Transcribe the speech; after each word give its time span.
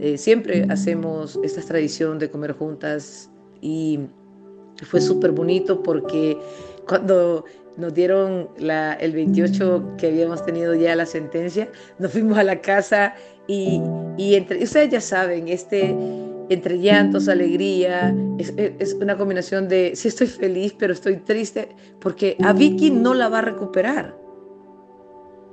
Eh, 0.00 0.18
siempre 0.18 0.66
hacemos 0.68 1.38
esta 1.42 1.62
tradición 1.62 2.18
de 2.18 2.30
comer 2.30 2.52
juntas 2.52 3.30
y 3.60 4.00
fue 4.84 5.00
súper 5.00 5.32
bonito 5.32 5.82
porque 5.82 6.36
cuando 6.86 7.44
nos 7.76 7.94
dieron 7.94 8.48
el 8.58 9.12
28 9.12 9.96
que 9.98 10.08
habíamos 10.08 10.44
tenido 10.44 10.74
ya 10.74 10.96
la 10.96 11.06
sentencia, 11.06 11.70
nos 11.98 12.12
fuimos 12.12 12.38
a 12.38 12.44
la 12.44 12.60
casa 12.60 13.14
y, 13.46 13.80
y 14.16 14.34
entre, 14.34 14.62
ustedes 14.62 14.90
ya 14.90 15.00
saben, 15.00 15.48
este, 15.48 15.94
entre 16.48 16.78
llantos, 16.78 17.28
alegría, 17.28 18.14
es, 18.38 18.52
es, 18.56 18.94
una 18.94 19.16
combinación 19.16 19.68
de, 19.68 19.92
sí 19.94 20.08
estoy 20.08 20.26
feliz, 20.26 20.74
pero 20.78 20.92
estoy 20.92 21.16
triste, 21.18 21.68
porque 22.00 22.36
a 22.42 22.52
Vicky 22.52 22.90
no 22.90 23.14
la 23.14 23.28
va 23.28 23.38
a 23.38 23.42
recuperar, 23.42 24.16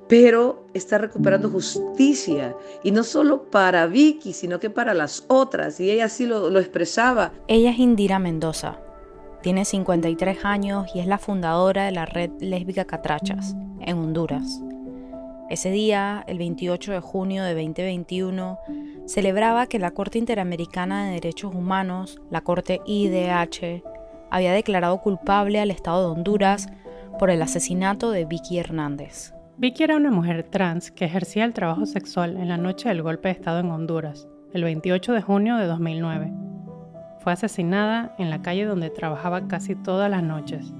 pero 0.07 0.67
está 0.73 0.97
recuperando 0.97 1.49
justicia, 1.49 2.55
y 2.83 2.91
no 2.91 3.03
solo 3.03 3.49
para 3.49 3.87
Vicky, 3.87 4.33
sino 4.33 4.59
que 4.59 4.69
para 4.69 4.93
las 4.93 5.25
otras, 5.27 5.79
y 5.79 5.89
ella 5.89 6.05
así 6.05 6.25
lo, 6.25 6.49
lo 6.49 6.59
expresaba. 6.59 7.31
Ella 7.47 7.71
es 7.71 7.79
Indira 7.79 8.19
Mendoza, 8.19 8.79
tiene 9.43 9.65
53 9.65 10.45
años 10.45 10.87
y 10.95 10.99
es 10.99 11.05
la 11.05 11.17
fundadora 11.17 11.83
de 11.85 11.91
la 11.91 12.05
red 12.05 12.31
lésbica 12.39 12.85
Catrachas, 12.85 13.55
en 13.81 13.97
Honduras. 13.97 14.61
Ese 15.49 15.69
día, 15.69 16.23
el 16.27 16.37
28 16.37 16.93
de 16.93 16.99
junio 17.01 17.43
de 17.43 17.53
2021, 17.53 18.57
celebraba 19.05 19.67
que 19.67 19.79
la 19.79 19.91
Corte 19.91 20.17
Interamericana 20.17 21.05
de 21.05 21.15
Derechos 21.15 21.53
Humanos, 21.53 22.21
la 22.31 22.39
Corte 22.41 22.79
IDH, 22.85 23.83
había 24.31 24.53
declarado 24.53 25.01
culpable 25.01 25.59
al 25.59 25.71
Estado 25.71 26.07
de 26.07 26.13
Honduras 26.17 26.67
por 27.19 27.29
el 27.29 27.41
asesinato 27.41 28.11
de 28.11 28.23
Vicky 28.23 28.57
Hernández. 28.57 29.33
Vicky 29.55 29.83
era 29.83 29.97
una 29.97 30.09
mujer 30.09 30.47
trans 30.49 30.89
que 30.89 31.05
ejercía 31.05 31.45
el 31.45 31.53
trabajo 31.53 31.85
sexual 31.85 32.37
en 32.37 32.49
la 32.49 32.57
noche 32.57 32.89
del 32.89 33.03
golpe 33.03 33.27
de 33.27 33.33
Estado 33.33 33.59
en 33.59 33.69
Honduras, 33.69 34.27
el 34.51 34.63
28 34.63 35.13
de 35.13 35.21
junio 35.21 35.57
de 35.57 35.67
2009. 35.67 36.33
Fue 37.19 37.33
asesinada 37.33 38.15
en 38.17 38.31
la 38.31 38.41
calle 38.41 38.65
donde 38.65 38.89
trabajaba 38.89 39.47
casi 39.47 39.75
todas 39.75 40.09
las 40.09 40.23
noches. 40.23 40.73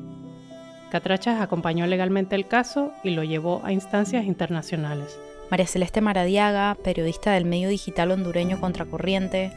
Catrachas 0.89 1.39
acompañó 1.39 1.85
legalmente 1.85 2.35
el 2.35 2.47
caso 2.47 2.91
y 3.03 3.11
lo 3.11 3.23
llevó 3.23 3.61
a 3.63 3.71
instancias 3.71 4.25
internacionales. 4.25 5.19
María 5.51 5.67
Celeste 5.67 6.01
Maradiaga, 6.01 6.75
periodista 6.83 7.33
del 7.33 7.45
medio 7.45 7.69
digital 7.69 8.09
hondureño 8.09 8.59
Contracorriente, 8.59 9.51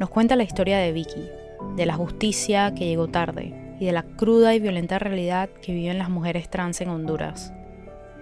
nos 0.00 0.08
cuenta 0.08 0.36
la 0.36 0.42
historia 0.42 0.78
de 0.78 0.92
Vicky, 0.92 1.28
de 1.76 1.84
la 1.84 1.94
justicia 1.96 2.74
que 2.74 2.86
llegó 2.86 3.08
tarde 3.08 3.76
y 3.78 3.84
de 3.84 3.92
la 3.92 4.04
cruda 4.04 4.54
y 4.54 4.60
violenta 4.60 4.98
realidad 4.98 5.50
que 5.50 5.74
viven 5.74 5.98
las 5.98 6.08
mujeres 6.08 6.48
trans 6.48 6.80
en 6.80 6.88
Honduras. 6.88 7.52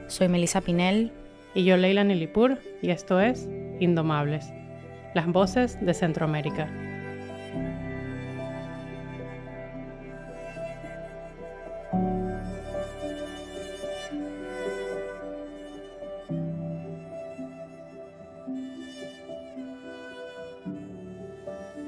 Soy 0.08 0.28
Melissa 0.28 0.61
Pinel. 0.61 1.12
Y 1.55 1.64
yo 1.64 1.77
Leila 1.77 2.03
Nilipur, 2.03 2.58
y 2.81 2.91
esto 2.91 3.20
es 3.20 3.47
Indomables, 3.78 4.53
las 5.14 5.27
voces 5.27 5.78
de 5.84 5.92
Centroamérica. 5.92 6.70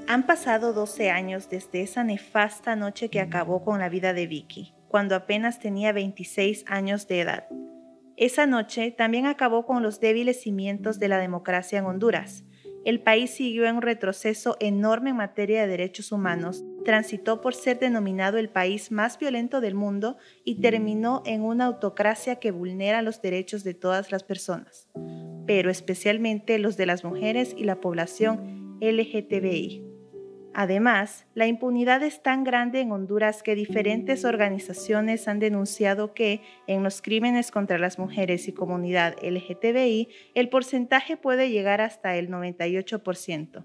Han 0.07 0.27
pasado 0.27 0.75
12 0.75 1.11
años 1.11 1.48
desde 1.48 1.81
esa 1.81 2.05
nefasta 2.05 2.77
noche 2.77 3.09
que 3.09 3.20
acabó 3.20 3.65
con 3.65 3.79
la 3.79 3.89
vida 3.89 4.12
de 4.12 4.27
Vicky, 4.27 4.75
cuando 4.89 5.17
apenas 5.17 5.59
tenía 5.59 5.92
26 5.92 6.67
años 6.69 7.09
de 7.09 7.20
edad. 7.23 7.48
Esa 8.17 8.47
noche 8.47 8.93
también 8.93 9.27
acabó 9.27 9.67
con 9.67 9.83
los 9.83 9.98
débiles 9.98 10.41
cimientos 10.41 11.01
de 11.01 11.09
la 11.09 11.19
democracia 11.19 11.81
en 11.81 11.87
Honduras. 11.87 12.45
El 12.84 13.01
país 13.01 13.31
siguió 13.31 13.67
en 13.67 13.77
un 13.77 13.83
retroceso 13.83 14.57
enorme 14.61 15.11
en 15.11 15.17
materia 15.17 15.62
de 15.62 15.69
derechos 15.69 16.12
humanos, 16.12 16.62
transitó 16.85 17.41
por 17.41 17.55
ser 17.55 17.79
denominado 17.79 18.36
el 18.36 18.51
país 18.51 18.92
más 18.92 19.19
violento 19.19 19.61
del 19.61 19.75
mundo 19.75 20.19
y 20.45 20.61
terminó 20.61 21.23
en 21.25 21.42
una 21.42 21.64
autocracia 21.64 22.36
que 22.36 22.51
vulnera 22.51 23.02
los 23.02 23.23
derechos 23.23 23.64
de 23.64 23.75
todas 23.75 24.13
las 24.13 24.23
personas, 24.23 24.86
pero 25.46 25.70
especialmente 25.70 26.58
los 26.58 26.77
de 26.77 26.86
las 26.86 27.05
mujeres 27.05 27.55
y 27.57 27.64
la 27.64 27.81
población 27.81 28.79
LGTBI. 28.81 29.94
Además, 30.55 31.27
la 31.35 31.48
impunidad 31.48 32.05
es 32.05 32.23
tan 32.23 32.45
grande 32.45 32.81
en 32.81 32.92
Honduras 32.92 33.42
que 33.42 33.57
diferentes 33.57 34.25
organizaciones 34.25 35.27
han 35.27 35.41
denunciado 35.41 36.15
que 36.15 36.42
en 36.69 36.85
los 36.85 37.03
crímenes 37.03 37.51
contra 37.51 37.77
las 37.77 37.98
mujeres 37.98 38.47
y 38.47 38.53
comunidad 38.53 39.17
LGTBI 39.20 40.09
el 40.35 40.48
porcentaje 40.48 41.17
puede 41.17 41.51
llegar 41.51 41.81
hasta 41.81 42.14
el 42.14 42.29
98%. 42.29 43.64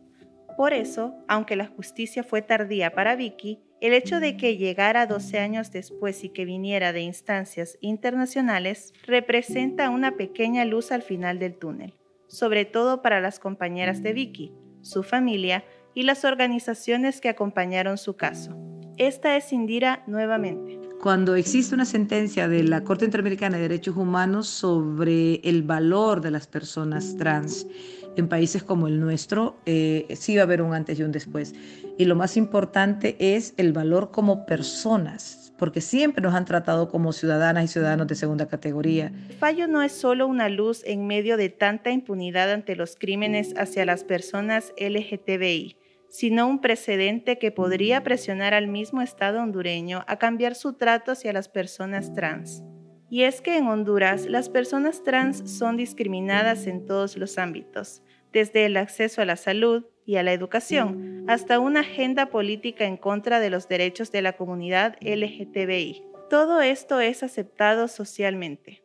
Por 0.58 0.74
eso, 0.74 1.14
aunque 1.28 1.56
la 1.56 1.68
justicia 1.68 2.24
fue 2.24 2.42
tardía 2.42 2.92
para 2.92 3.16
Vicky, 3.16 3.62
el 3.82 3.94
hecho 3.94 4.20
de 4.20 4.36
que 4.36 4.58
llegara 4.58 5.06
12 5.06 5.38
años 5.38 5.72
después 5.72 6.24
y 6.24 6.30
que 6.30 6.44
viniera 6.44 6.92
de 6.92 7.02
instancias 7.02 7.78
internacionales 7.82 8.94
representa 9.06 9.92
una 9.92 10.18
pequeña 10.18 10.66
luz 10.66 10.92
al 10.92 11.04
final 11.04 11.38
del 11.38 11.56
túnel, 11.56 11.94
sobre 12.28 12.66
todo 12.66 13.04
para 13.04 13.22
las 13.22 13.40
compañeras 13.40 14.02
de 14.02 14.12
Vicky, 14.14 14.54
su 14.82 15.04
familia, 15.04 15.64
y 16.00 16.04
las 16.04 16.24
organizaciones 16.24 17.20
que 17.20 17.28
acompañaron 17.28 17.98
su 17.98 18.16
caso. 18.16 18.56
Esta 18.96 19.36
es 19.36 19.52
Indira 19.52 20.02
nuevamente. 20.08 20.80
Cuando 21.02 21.36
existe 21.36 21.76
una 21.76 21.84
sentencia 21.84 22.48
de 22.48 22.64
la 22.64 22.86
Corte 22.86 23.04
Interamericana 23.04 23.58
de 23.58 23.64
Derechos 23.64 23.98
Humanos 23.98 24.48
sobre 24.48 25.42
el 25.44 25.64
valor 25.64 26.22
de 26.22 26.32
las 26.32 26.48
personas 26.48 27.18
trans 27.18 27.68
en 28.16 28.30
países 28.30 28.64
como 28.64 28.88
el 28.88 29.02
nuestro, 29.02 29.58
eh, 29.66 30.08
sí 30.16 30.38
va 30.38 30.44
a 30.44 30.46
haber 30.46 30.62
un 30.62 30.74
antes 30.74 30.98
y 30.98 31.04
un 31.04 31.12
después. 31.12 31.54
Y 31.98 32.06
lo 32.06 32.16
más 32.16 32.38
importante 32.38 33.18
es 33.20 33.54
el 33.58 33.74
valor 33.74 34.12
como 34.12 34.46
personas, 34.46 35.52
porque 35.58 35.81
siempre 35.81 36.22
nos 36.22 36.34
han 36.34 36.46
tratado 36.46 36.88
como 36.88 37.12
ciudadanas 37.12 37.66
y 37.66 37.68
ciudadanos 37.68 38.08
de 38.08 38.16
segunda 38.16 38.48
categoría. 38.48 39.12
El 39.28 39.36
fallo 39.36 39.68
no 39.68 39.81
es 39.81 39.92
solo 39.92 40.28
una 40.28 40.48
luz 40.48 40.81
en 40.86 41.08
medio 41.08 41.36
de 41.36 41.50
tanta 41.50 41.92
impunidad 41.92 42.54
ante 42.54 42.78
los 42.78 42.96
crímenes 42.96 43.54
hacia 43.58 43.86
las 43.86 44.06
personas 44.06 44.74
LGTBI 44.78 45.79
sino 46.09 46.47
un 46.47 46.59
precedente 46.59 47.38
que 47.38 47.52
podría 47.52 48.03
presionar 48.03 48.53
al 48.53 48.68
mismo 48.68 49.02
Estado 49.02 49.42
hondureño 49.42 50.03
a 50.08 50.18
cambiar 50.18 50.56
su 50.56 50.74
trato 50.74 51.12
hacia 51.12 51.34
las 51.34 51.47
personas 51.47 52.14
trans. 52.14 52.64
Y 53.12 53.24
es 53.24 53.42
que 53.42 53.58
en 53.58 53.68
Honduras 53.68 54.25
las 54.25 54.50
personas 54.50 55.03
trans 55.03 55.58
son 55.58 55.78
discriminadas 55.78 56.68
en 56.68 56.86
todos 56.86 57.16
los 57.18 57.38
ámbitos, 57.38 58.03
desde 58.34 58.66
el 58.66 58.78
acceso 58.78 59.22
a 59.22 59.25
la 59.25 59.36
salud 59.36 59.86
y 60.06 60.18
a 60.18 60.24
la 60.24 60.34
educación 60.34 61.25
hasta 61.28 61.59
una 61.59 61.81
agenda 61.81 62.28
política 62.28 62.86
en 62.86 62.98
contra 62.98 63.40
de 63.40 63.52
los 63.52 63.68
derechos 63.68 64.12
de 64.12 64.24
la 64.24 64.34
comunidad 64.34 64.96
LGTBI. 65.02 66.03
Todo 66.30 66.62
esto 66.62 67.00
es 67.00 67.24
aceptado 67.24 67.88
socialmente. 67.88 68.84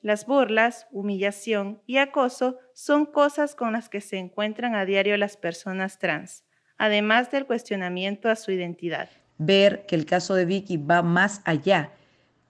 Las 0.00 0.26
burlas, 0.26 0.86
humillación 0.90 1.82
y 1.86 1.96
acoso 1.96 2.58
son 2.72 3.04
cosas 3.04 3.54
con 3.54 3.72
las 3.72 3.88
que 3.88 4.00
se 4.00 4.16
encuentran 4.16 4.74
a 4.74 4.84
diario 4.84 5.16
las 5.16 5.36
personas 5.36 5.98
trans 5.98 6.44
además 6.78 7.30
del 7.30 7.46
cuestionamiento 7.46 8.30
a 8.30 8.36
su 8.36 8.52
identidad. 8.52 9.10
Ver 9.36 9.84
que 9.86 9.96
el 9.96 10.06
caso 10.06 10.34
de 10.34 10.44
Vicky 10.44 10.76
va 10.76 11.02
más 11.02 11.42
allá, 11.44 11.92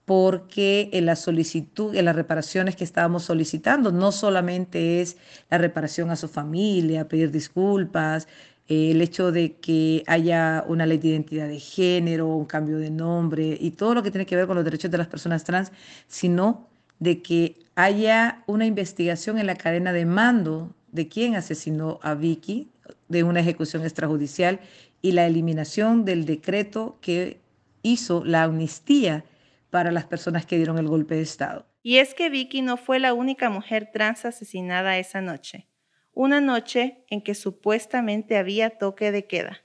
porque 0.05 0.89
en 0.93 1.05
la 1.05 1.15
solicitud, 1.15 1.95
en 1.95 2.05
las 2.05 2.15
reparaciones 2.15 2.75
que 2.75 2.83
estábamos 2.83 3.23
solicitando, 3.25 3.91
no 3.91 4.11
solamente 4.11 5.01
es 5.01 5.17
la 5.49 5.57
reparación 5.57 6.09
a 6.09 6.15
su 6.15 6.27
familia, 6.27 7.07
pedir 7.07 7.29
disculpas, 7.31 8.27
el 8.67 9.01
hecho 9.01 9.31
de 9.31 9.53
que 9.53 10.03
haya 10.05 10.63
una 10.67 10.85
ley 10.85 10.99
de 10.99 11.09
identidad 11.09 11.47
de 11.47 11.59
género, 11.59 12.27
un 12.27 12.45
cambio 12.45 12.77
de 12.77 12.91
nombre 12.91 13.57
y 13.59 13.71
todo 13.71 13.95
lo 13.95 14.03
que 14.03 14.11
tiene 14.11 14.27
que 14.27 14.35
ver 14.35 14.45
con 14.45 14.55
los 14.55 14.65
derechos 14.65 14.91
de 14.91 14.97
las 14.99 15.07
personas 15.07 15.43
trans, 15.43 15.71
sino 16.07 16.67
de 16.99 17.21
que 17.21 17.57
haya 17.75 18.43
una 18.45 18.67
investigación 18.67 19.39
en 19.39 19.47
la 19.47 19.55
cadena 19.55 19.91
de 19.91 20.05
mando 20.05 20.75
de 20.91 21.07
quién 21.07 21.35
asesinó 21.35 21.99
a 22.03 22.13
Vicky, 22.13 22.69
de 23.07 23.23
una 23.23 23.39
ejecución 23.39 23.83
extrajudicial 23.83 24.59
y 25.01 25.13
la 25.13 25.25
eliminación 25.25 26.05
del 26.05 26.25
decreto 26.25 26.97
que 27.01 27.39
hizo 27.81 28.23
la 28.25 28.43
amnistía 28.43 29.23
para 29.69 29.91
las 29.91 30.05
personas 30.05 30.45
que 30.45 30.57
dieron 30.57 30.77
el 30.77 30.87
golpe 30.87 31.15
de 31.15 31.21
Estado. 31.21 31.65
Y 31.81 31.97
es 31.97 32.13
que 32.13 32.29
Vicky 32.29 32.61
no 32.61 32.77
fue 32.77 32.99
la 32.99 33.13
única 33.13 33.49
mujer 33.49 33.89
trans 33.91 34.25
asesinada 34.25 34.97
esa 34.97 35.21
noche, 35.21 35.67
una 36.13 36.41
noche 36.41 37.05
en 37.09 37.21
que 37.21 37.35
supuestamente 37.35 38.37
había 38.37 38.71
toque 38.71 39.11
de 39.11 39.25
queda. 39.25 39.61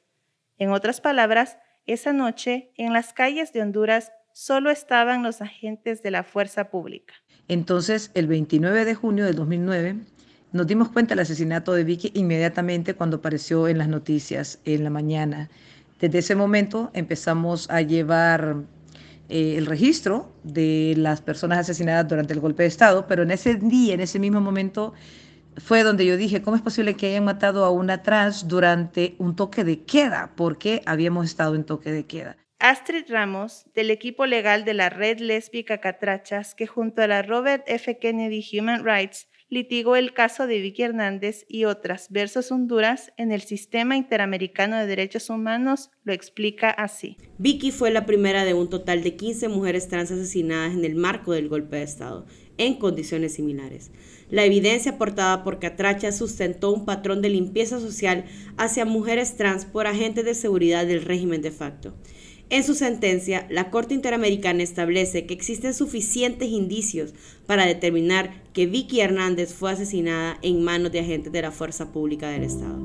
En 0.57 0.71
otras 0.71 1.01
palabras, 1.01 1.59
esa 1.87 2.13
noche 2.13 2.73
en 2.77 2.93
las 2.93 3.13
calles 3.13 3.53
de 3.53 3.63
Honduras 3.63 4.13
solo 4.33 4.71
estaban 4.71 5.23
los 5.23 5.41
agentes 5.41 6.03
de 6.03 6.11
la 6.11 6.23
fuerza 6.23 6.71
pública. 6.71 7.15
Entonces, 7.49 8.11
el 8.15 8.27
29 8.27 8.85
de 8.85 8.95
junio 8.95 9.25
de 9.25 9.33
2009, 9.33 9.97
nos 10.55 10.69
dimos 10.69 10.89
cuenta 10.89 11.11
del 11.11 11.23
asesinato 11.23 11.73
de 11.73 11.83
Vicky 11.83 12.13
inmediatamente 12.15 12.95
cuando 12.95 13.17
apareció 13.17 13.67
en 13.67 13.77
las 13.77 13.89
noticias 13.89 14.61
en 14.65 14.85
la 14.85 14.91
mañana. 14.91 15.51
Desde 15.99 16.21
ese 16.21 16.37
momento 16.37 16.93
empezamos 16.95 17.69
a 17.71 17.81
llevar 17.81 18.59
eh, 19.29 19.57
el 19.59 19.67
registro 19.67 20.33
de 20.45 20.95
las 20.97 21.21
personas 21.23 21.59
asesinadas 21.59 22.07
durante 22.07 22.35
el 22.35 22.39
golpe 22.39 22.63
de 22.63 22.69
Estado, 22.69 23.09
pero 23.09 23.25
en 23.25 23.33
ese 23.33 23.57
día, 23.57 23.95
en 23.95 24.01
ese 24.01 24.21
mismo 24.21 24.41
momento, 24.41 24.95
fue 25.57 25.83
donde 25.83 26.07
yo 26.07 26.17
dije, 26.17 26.41
¿cómo 26.41 26.55
es 26.55 26.63
posible 26.63 26.95
que 26.95 27.09
hayan 27.09 27.25
matado 27.25 27.65
a 27.65 27.71
una 27.71 28.05
trans 28.05 28.47
durante 28.47 29.17
un 29.19 29.35
toque 29.35 29.65
de 29.65 29.83
queda? 29.83 30.35
Porque 30.37 30.83
habíamos 30.87 31.27
estado 31.27 31.57
en 31.57 31.65
toque 31.65 31.91
de 31.91 32.07
queda. 32.07 32.37
Astrid 32.61 33.07
Ramos, 33.09 33.67
del 33.75 33.91
equipo 33.91 34.25
legal 34.25 34.65
de 34.65 34.75
la 34.75 34.89
Red 34.89 35.19
Lésbica 35.19 35.79
Catrachas, 35.79 36.55
que 36.55 36.69
junto 36.69 37.03
a 37.03 37.09
la 37.09 37.23
Robert 37.23 37.65
F. 37.67 37.99
Kennedy 37.99 38.47
Human 38.57 38.85
Rights 38.85 39.27
litigó 39.49 39.97
el 39.97 40.15
caso 40.15 40.47
de 40.47 40.61
Vicky 40.61 40.83
Hernández 40.83 41.45
y 41.49 41.65
otras 41.65 42.09
versus 42.11 42.51
Honduras 42.51 43.13
en 43.17 43.33
el 43.33 43.43
Sistema 43.43 43.97
Interamericano 43.97 44.77
de 44.77 44.87
Derechos 44.87 45.31
Humanos, 45.31 45.91
lo 46.03 46.13
explica 46.13 46.71
así. 46.71 47.17
Vicky 47.39 47.71
fue 47.71 47.91
la 47.91 48.07
primera 48.07 48.45
de 48.45 48.55
un 48.55 48.69
total 48.69 49.03
de 49.03 49.17
15 49.17 49.49
mujeres 49.49 49.89
trans 49.89 50.11
asesinadas 50.11 50.75
en 50.75 50.85
el 50.85 50.95
marco 50.95 51.33
del 51.33 51.49
golpe 51.49 51.77
de 51.77 51.83
Estado, 51.83 52.27
en 52.59 52.75
condiciones 52.75 53.35
similares. 53.35 53.91
La 54.31 54.45
evidencia 54.45 54.93
aportada 54.93 55.45
por 55.45 55.59
Catracha 55.59 56.11
sustentó 56.11 56.73
un 56.73 56.85
patrón 56.85 57.23
de 57.23 57.29
limpieza 57.29 57.79
social 57.79 58.25
hacia 58.57 58.85
mujeres 58.85 59.37
trans 59.37 59.65
por 59.67 59.87
agentes 59.87 60.25
de 60.25 60.35
seguridad 60.35 60.87
del 60.87 61.03
régimen 61.03 61.43
de 61.43 61.51
facto. 61.51 61.95
En 62.55 62.63
su 62.63 62.77
sentencia, 62.77 63.49
la 63.51 63.69
Corte 63.69 63.95
Interamericana 63.95 64.63
establece 64.63 65.27
que 65.27 65.35
existen 65.35 65.75
suficientes 65.75 66.51
indicios 66.51 67.13
para 67.49 67.67
determinar 67.67 68.31
que 68.53 68.67
Vicky 68.67 69.01
Hernández 69.01 69.53
fue 69.53 69.73
asesinada 69.73 70.39
en 70.41 70.63
manos 70.63 70.93
de 70.93 71.01
agentes 71.01 71.33
de 71.33 71.43
la 71.43 71.51
Fuerza 71.51 71.91
Pública 71.91 72.29
del 72.29 72.45
Estado. 72.45 72.79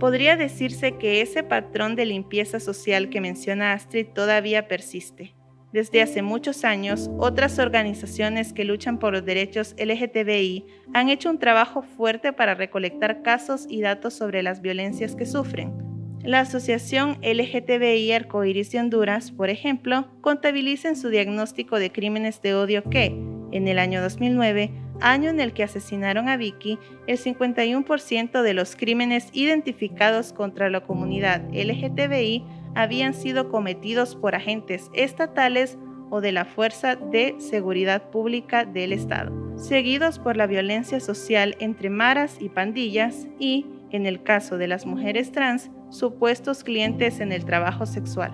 Podría 0.00 0.36
decirse 0.36 0.96
que 0.98 1.20
ese 1.20 1.44
patrón 1.44 1.94
de 1.94 2.04
limpieza 2.04 2.58
social 2.58 3.08
que 3.08 3.20
menciona 3.20 3.74
Astrid 3.74 4.08
todavía 4.08 4.66
persiste. 4.66 5.36
Desde 5.72 6.02
hace 6.02 6.22
muchos 6.22 6.64
años, 6.64 7.08
otras 7.16 7.60
organizaciones 7.60 8.52
que 8.52 8.64
luchan 8.64 8.98
por 8.98 9.12
los 9.12 9.24
derechos 9.24 9.76
LGTBI 9.78 10.66
han 10.94 11.10
hecho 11.10 11.30
un 11.30 11.38
trabajo 11.38 11.82
fuerte 11.82 12.32
para 12.32 12.56
recolectar 12.56 13.22
casos 13.22 13.66
y 13.68 13.82
datos 13.82 14.14
sobre 14.14 14.42
las 14.42 14.62
violencias 14.62 15.14
que 15.14 15.26
sufren. 15.26 15.85
La 16.22 16.40
Asociación 16.40 17.18
LGTBI 17.22 18.12
Arcoiris 18.12 18.72
de 18.72 18.80
Honduras, 18.80 19.30
por 19.30 19.48
ejemplo, 19.48 20.08
contabiliza 20.20 20.88
en 20.88 20.96
su 20.96 21.08
diagnóstico 21.08 21.78
de 21.78 21.92
crímenes 21.92 22.42
de 22.42 22.54
odio 22.54 22.82
que, 22.84 23.06
en 23.52 23.68
el 23.68 23.78
año 23.78 24.02
2009, 24.02 24.70
año 25.00 25.30
en 25.30 25.40
el 25.40 25.52
que 25.52 25.62
asesinaron 25.62 26.28
a 26.28 26.36
Vicky, 26.36 26.78
el 27.06 27.18
51% 27.18 28.42
de 28.42 28.54
los 28.54 28.76
crímenes 28.76 29.28
identificados 29.32 30.32
contra 30.32 30.70
la 30.70 30.80
comunidad 30.80 31.42
LGTBI 31.52 32.44
habían 32.74 33.14
sido 33.14 33.48
cometidos 33.48 34.16
por 34.16 34.34
agentes 34.34 34.90
estatales 34.94 35.78
o 36.10 36.20
de 36.20 36.32
la 36.32 36.44
Fuerza 36.44 36.96
de 36.96 37.34
Seguridad 37.38 38.10
Pública 38.10 38.64
del 38.64 38.92
Estado, 38.92 39.32
seguidos 39.56 40.18
por 40.18 40.36
la 40.36 40.46
violencia 40.46 41.00
social 41.00 41.56
entre 41.58 41.90
maras 41.90 42.36
y 42.40 42.48
pandillas 42.48 43.26
y, 43.38 43.66
en 43.90 44.06
el 44.06 44.22
caso 44.22 44.58
de 44.58 44.68
las 44.68 44.86
mujeres 44.86 45.32
trans, 45.32 45.70
supuestos 45.90 46.64
clientes 46.64 47.20
en 47.20 47.32
el 47.32 47.44
trabajo 47.44 47.86
sexual. 47.86 48.32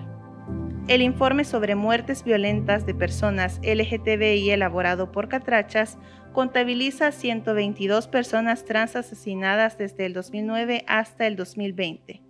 El 0.87 1.01
informe 1.01 1.45
sobre 1.45 1.75
muertes 1.75 2.25
violentas 2.25 2.85
de 2.85 2.93
personas 2.93 3.61
LGTBI 3.63 4.49
elaborado 4.49 5.13
por 5.13 5.29
Catrachas 5.29 5.97
contabiliza 6.33 7.11
122 7.11 8.07
personas 8.07 8.65
trans 8.65 8.97
asesinadas 8.97 9.77
desde 9.77 10.05
el 10.05 10.13
2009 10.13 10.83
hasta 10.87 11.25
el 11.27 11.37
2020. 11.37 12.21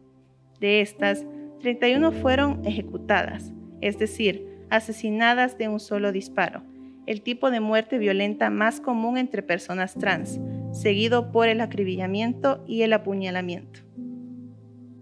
De 0.59 0.81
estas, 0.81 1.25
31 1.61 2.11
fueron 2.11 2.61
ejecutadas, 2.65 3.53
es 3.81 3.97
decir, 3.97 4.45
asesinadas 4.69 5.57
de 5.57 5.69
un 5.69 5.79
solo 5.79 6.11
disparo, 6.11 6.63
el 7.05 7.21
tipo 7.21 7.51
de 7.51 7.59
muerte 7.59 7.97
violenta 7.97 8.49
más 8.49 8.79
común 8.79 9.17
entre 9.17 9.41
personas 9.41 9.95
trans, 9.95 10.39
seguido 10.71 11.31
por 11.31 11.47
el 11.47 11.61
acribillamiento 11.61 12.63
y 12.67 12.83
el 12.83 12.93
apuñalamiento. 12.93 13.81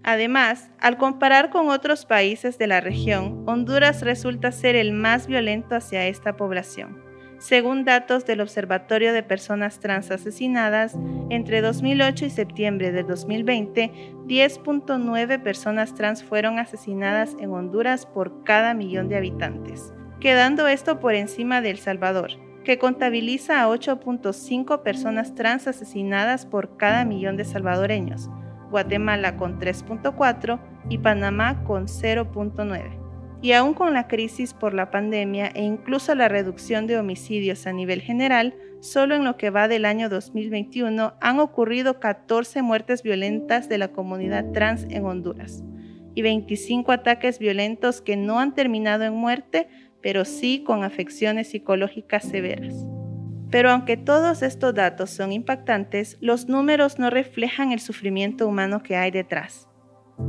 Además, 0.03 0.71
al 0.79 0.97
comparar 0.97 1.49
con 1.51 1.69
otros 1.69 2.05
países 2.05 2.57
de 2.57 2.67
la 2.67 2.81
región, 2.81 3.43
Honduras 3.47 4.01
resulta 4.01 4.51
ser 4.51 4.75
el 4.75 4.93
más 4.93 5.27
violento 5.27 5.75
hacia 5.75 6.07
esta 6.07 6.35
población. 6.35 7.01
Según 7.37 7.85
datos 7.85 8.25
del 8.25 8.41
Observatorio 8.41 9.13
de 9.13 9.23
Personas 9.23 9.79
Trans 9.79 10.11
Asesinadas, 10.11 10.95
entre 11.31 11.61
2008 11.61 12.25
y 12.25 12.29
septiembre 12.29 12.91
de 12.91 13.01
2020, 13.01 13.91
10.9 14.27 15.41
personas 15.41 15.95
trans 15.95 16.23
fueron 16.23 16.59
asesinadas 16.59 17.35
en 17.39 17.51
Honduras 17.51 18.05
por 18.05 18.43
cada 18.43 18.75
millón 18.75 19.09
de 19.09 19.17
habitantes, 19.17 19.91
quedando 20.19 20.67
esto 20.67 20.99
por 20.99 21.15
encima 21.15 21.61
de 21.61 21.71
El 21.71 21.79
Salvador, 21.79 22.31
que 22.63 22.77
contabiliza 22.77 23.63
a 23.63 23.67
8.5 23.69 24.83
personas 24.83 25.33
trans 25.33 25.67
asesinadas 25.67 26.45
por 26.45 26.77
cada 26.77 27.05
millón 27.05 27.37
de 27.37 27.45
salvadoreños, 27.45 28.29
Guatemala 28.71 29.37
con 29.37 29.59
3.4 29.59 30.59
y 30.89 30.97
Panamá 30.97 31.63
con 31.63 31.85
0.9 31.85 33.01
y 33.41 33.53
aún 33.53 33.73
con 33.73 33.93
la 33.93 34.07
crisis 34.07 34.53
por 34.53 34.73
la 34.73 34.91
pandemia 34.91 35.47
e 35.47 35.63
incluso 35.63 36.13
la 36.15 36.27
reducción 36.27 36.85
de 36.85 36.97
homicidios 36.97 37.65
a 37.65 37.73
nivel 37.73 38.01
general, 38.01 38.55
solo 38.81 39.15
en 39.15 39.23
lo 39.23 39.35
que 39.35 39.49
va 39.49 39.67
del 39.67 39.85
año 39.85 40.09
2021 40.09 41.15
han 41.19 41.39
ocurrido 41.39 41.99
14 41.99 42.61
muertes 42.61 43.01
violentas 43.01 43.67
de 43.67 43.79
la 43.79 43.91
comunidad 43.91 44.51
trans 44.51 44.85
en 44.89 45.05
Honduras 45.05 45.63
y 46.13 46.21
25 46.21 46.91
ataques 46.91 47.39
violentos 47.39 48.01
que 48.01 48.15
no 48.15 48.39
han 48.39 48.53
terminado 48.53 49.05
en 49.05 49.13
muerte, 49.13 49.69
pero 50.01 50.25
sí 50.25 50.63
con 50.63 50.83
afecciones 50.83 51.49
psicológicas 51.49 52.23
severas. 52.23 52.85
Pero 53.51 53.69
aunque 53.69 53.97
todos 53.97 54.41
estos 54.41 54.73
datos 54.73 55.09
son 55.09 55.31
impactantes, 55.31 56.17
los 56.21 56.47
números 56.47 56.97
no 56.97 57.09
reflejan 57.09 57.71
el 57.71 57.79
sufrimiento 57.79 58.47
humano 58.47 58.81
que 58.81 58.95
hay 58.95 59.11
detrás. 59.11 59.67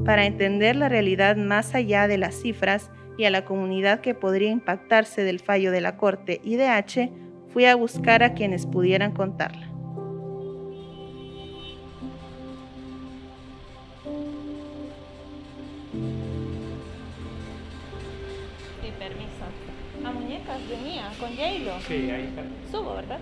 Para 0.05 0.27
entender 0.27 0.77
la 0.77 0.89
realidad 0.89 1.37
más 1.37 1.75
allá 1.75 2.09
de 2.09 2.19
las 2.19 2.35
cifras, 2.35 2.91
y 3.17 3.25
a 3.25 3.31
la 3.31 3.45
comunidad 3.45 4.01
que 4.01 4.15
podría 4.15 4.51
impactarse 4.51 5.25
del 5.25 5.41
fallo 5.41 5.71
de 5.71 5.81
la 5.81 5.97
Corte 5.97 6.41
IDH, 6.45 7.11
fui 7.53 7.67
a 7.67 7.75
buscar 7.75 8.23
a 8.23 8.35
quienes 8.35 8.67
pudieran 8.67 9.13
contarla. 9.13 9.72
J-Lo? 21.43 21.81
Sí, 21.89 22.09
ahí 22.09 22.29
está. 22.29 22.43
Subo, 22.71 22.95
¿verdad? 22.95 23.19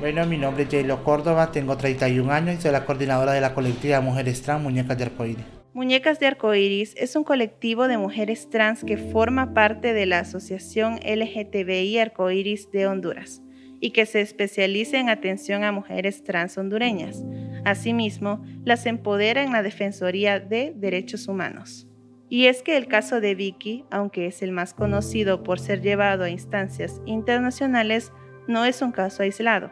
Bueno, 0.00 0.26
mi 0.26 0.38
nombre 0.38 0.64
es 0.64 0.70
Jaylo 0.70 1.04
Córdoba, 1.04 1.52
tengo 1.52 1.76
31 1.76 2.32
años 2.32 2.56
y 2.58 2.62
soy 2.62 2.72
la 2.72 2.86
coordinadora 2.86 3.32
de 3.32 3.40
la 3.42 3.54
colectiva 3.54 4.00
Mujeres 4.00 4.40
Trans 4.42 4.62
Muñecas 4.62 4.96
de 4.96 5.04
Arcoíris. 5.04 5.44
Muñecas 5.74 6.20
de 6.20 6.26
Arcoíris 6.26 6.94
es 6.96 7.16
un 7.16 7.24
colectivo 7.24 7.86
de 7.86 7.98
mujeres 7.98 8.48
trans 8.48 8.82
que 8.84 8.96
forma 8.96 9.52
parte 9.52 9.92
de 9.92 10.06
la 10.06 10.20
Asociación 10.20 11.00
LGTBI 11.04 11.98
Arcoíris 11.98 12.70
de 12.70 12.86
Honduras 12.86 13.43
y 13.84 13.90
que 13.90 14.06
se 14.06 14.22
especializa 14.22 14.96
en 14.96 15.10
atención 15.10 15.62
a 15.62 15.70
mujeres 15.70 16.24
trans 16.24 16.56
hondureñas. 16.56 17.22
Asimismo, 17.66 18.42
las 18.64 18.86
empodera 18.86 19.42
en 19.42 19.52
la 19.52 19.62
Defensoría 19.62 20.40
de 20.40 20.72
Derechos 20.74 21.28
Humanos. 21.28 21.86
Y 22.30 22.46
es 22.46 22.62
que 22.62 22.78
el 22.78 22.86
caso 22.88 23.20
de 23.20 23.34
Vicky, 23.34 23.84
aunque 23.90 24.26
es 24.26 24.40
el 24.40 24.52
más 24.52 24.72
conocido 24.72 25.42
por 25.42 25.60
ser 25.60 25.82
llevado 25.82 26.24
a 26.24 26.30
instancias 26.30 27.02
internacionales, 27.04 28.10
no 28.48 28.64
es 28.64 28.80
un 28.80 28.90
caso 28.90 29.22
aislado. 29.22 29.70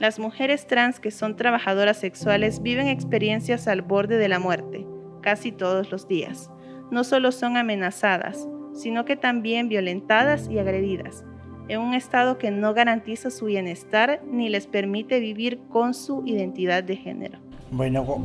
Las 0.00 0.18
mujeres 0.18 0.66
trans 0.66 0.98
que 0.98 1.12
son 1.12 1.36
trabajadoras 1.36 1.98
sexuales 1.98 2.60
viven 2.60 2.88
experiencias 2.88 3.68
al 3.68 3.82
borde 3.82 4.16
de 4.16 4.28
la 4.28 4.40
muerte, 4.40 4.84
casi 5.20 5.52
todos 5.52 5.92
los 5.92 6.08
días. 6.08 6.50
No 6.90 7.04
solo 7.04 7.30
son 7.30 7.56
amenazadas, 7.56 8.48
sino 8.74 9.04
que 9.04 9.14
también 9.14 9.68
violentadas 9.68 10.48
y 10.50 10.58
agredidas, 10.58 11.24
en 11.68 11.80
un 11.80 11.94
estado 11.94 12.38
que 12.38 12.50
no 12.50 12.74
garantiza 12.74 13.30
su 13.30 13.46
bienestar 13.46 14.22
ni 14.30 14.48
les 14.48 14.66
permite 14.66 15.20
vivir 15.20 15.60
con 15.70 15.94
su 15.94 16.22
identidad 16.26 16.84
de 16.84 16.96
género. 16.96 17.38
Bueno, 17.70 18.24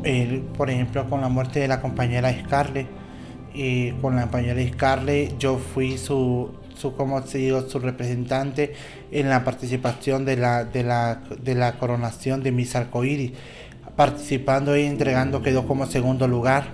por 0.56 0.70
ejemplo, 0.70 1.08
con 1.08 1.20
la 1.20 1.28
muerte 1.28 1.60
de 1.60 1.68
la 1.68 1.80
compañera 1.80 2.32
Scarlett, 2.44 2.86
eh, 3.54 3.94
con 4.02 4.16
la 4.16 4.22
compañera 4.22 4.60
Scarlett 4.72 5.38
yo 5.38 5.56
fui 5.56 5.96
su 5.96 6.50
su, 6.78 6.94
como 6.94 7.20
se 7.26 7.50
su 7.68 7.78
representante 7.78 8.72
en 9.10 9.28
la 9.28 9.44
participación 9.44 10.24
de 10.24 10.36
la, 10.36 10.64
de 10.64 10.84
la, 10.84 11.20
de 11.42 11.54
la 11.54 11.78
coronación 11.78 12.42
de 12.42 12.52
Miss 12.52 12.76
Arcoíris. 12.76 13.32
Participando 13.96 14.76
y 14.76 14.84
entregando 14.84 15.42
quedó 15.42 15.66
como 15.66 15.86
segundo 15.86 16.28
lugar 16.28 16.68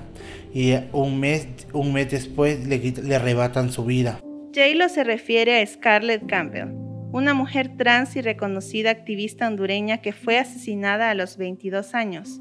y 0.52 0.74
un 0.92 1.18
mes, 1.18 1.48
un 1.72 1.94
mes 1.94 2.10
después 2.10 2.66
le, 2.66 2.78
le 2.78 3.16
arrebatan 3.16 3.72
su 3.72 3.84
vida. 3.84 4.20
J-Lo 4.54 4.88
se 4.88 5.02
refiere 5.02 5.60
a 5.60 5.66
Scarlett 5.66 6.26
Campbell, 6.28 6.68
una 7.10 7.34
mujer 7.34 7.76
trans 7.76 8.14
y 8.14 8.20
reconocida 8.20 8.90
activista 8.90 9.48
hondureña 9.48 9.98
que 9.98 10.12
fue 10.12 10.38
asesinada 10.38 11.10
a 11.10 11.14
los 11.14 11.36
22 11.38 11.92
años. 11.92 12.40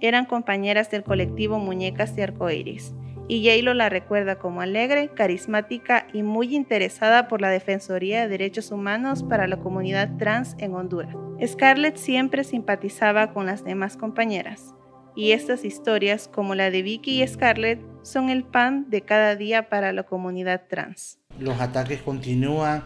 Eran 0.00 0.24
compañeras 0.24 0.90
del 0.90 1.04
colectivo 1.04 1.58
Muñecas 1.58 2.16
de 2.16 2.22
Arcoiris 2.22 2.94
y 3.28 3.42
Yalo 3.42 3.74
la 3.74 3.90
recuerda 3.90 4.38
como 4.38 4.62
alegre, 4.62 5.10
carismática 5.14 6.06
y 6.14 6.22
muy 6.22 6.56
interesada 6.56 7.28
por 7.28 7.42
la 7.42 7.50
Defensoría 7.50 8.22
de 8.22 8.28
Derechos 8.28 8.70
Humanos 8.70 9.22
para 9.22 9.46
la 9.46 9.58
comunidad 9.58 10.16
trans 10.16 10.56
en 10.58 10.74
Honduras. 10.74 11.14
Scarlett 11.44 11.96
siempre 11.96 12.44
simpatizaba 12.44 13.34
con 13.34 13.44
las 13.44 13.64
demás 13.64 13.98
compañeras, 13.98 14.74
y 15.14 15.32
estas 15.32 15.66
historias, 15.66 16.26
como 16.26 16.54
la 16.54 16.70
de 16.70 16.80
Vicky 16.80 17.22
y 17.22 17.26
Scarlett, 17.26 17.82
son 18.02 18.30
el 18.30 18.44
pan 18.44 18.88
de 18.88 19.02
cada 19.02 19.36
día 19.36 19.68
para 19.68 19.92
la 19.92 20.04
comunidad 20.04 20.68
trans. 20.68 21.20
Los 21.40 21.60
ataques 21.60 22.00
continúan. 22.02 22.84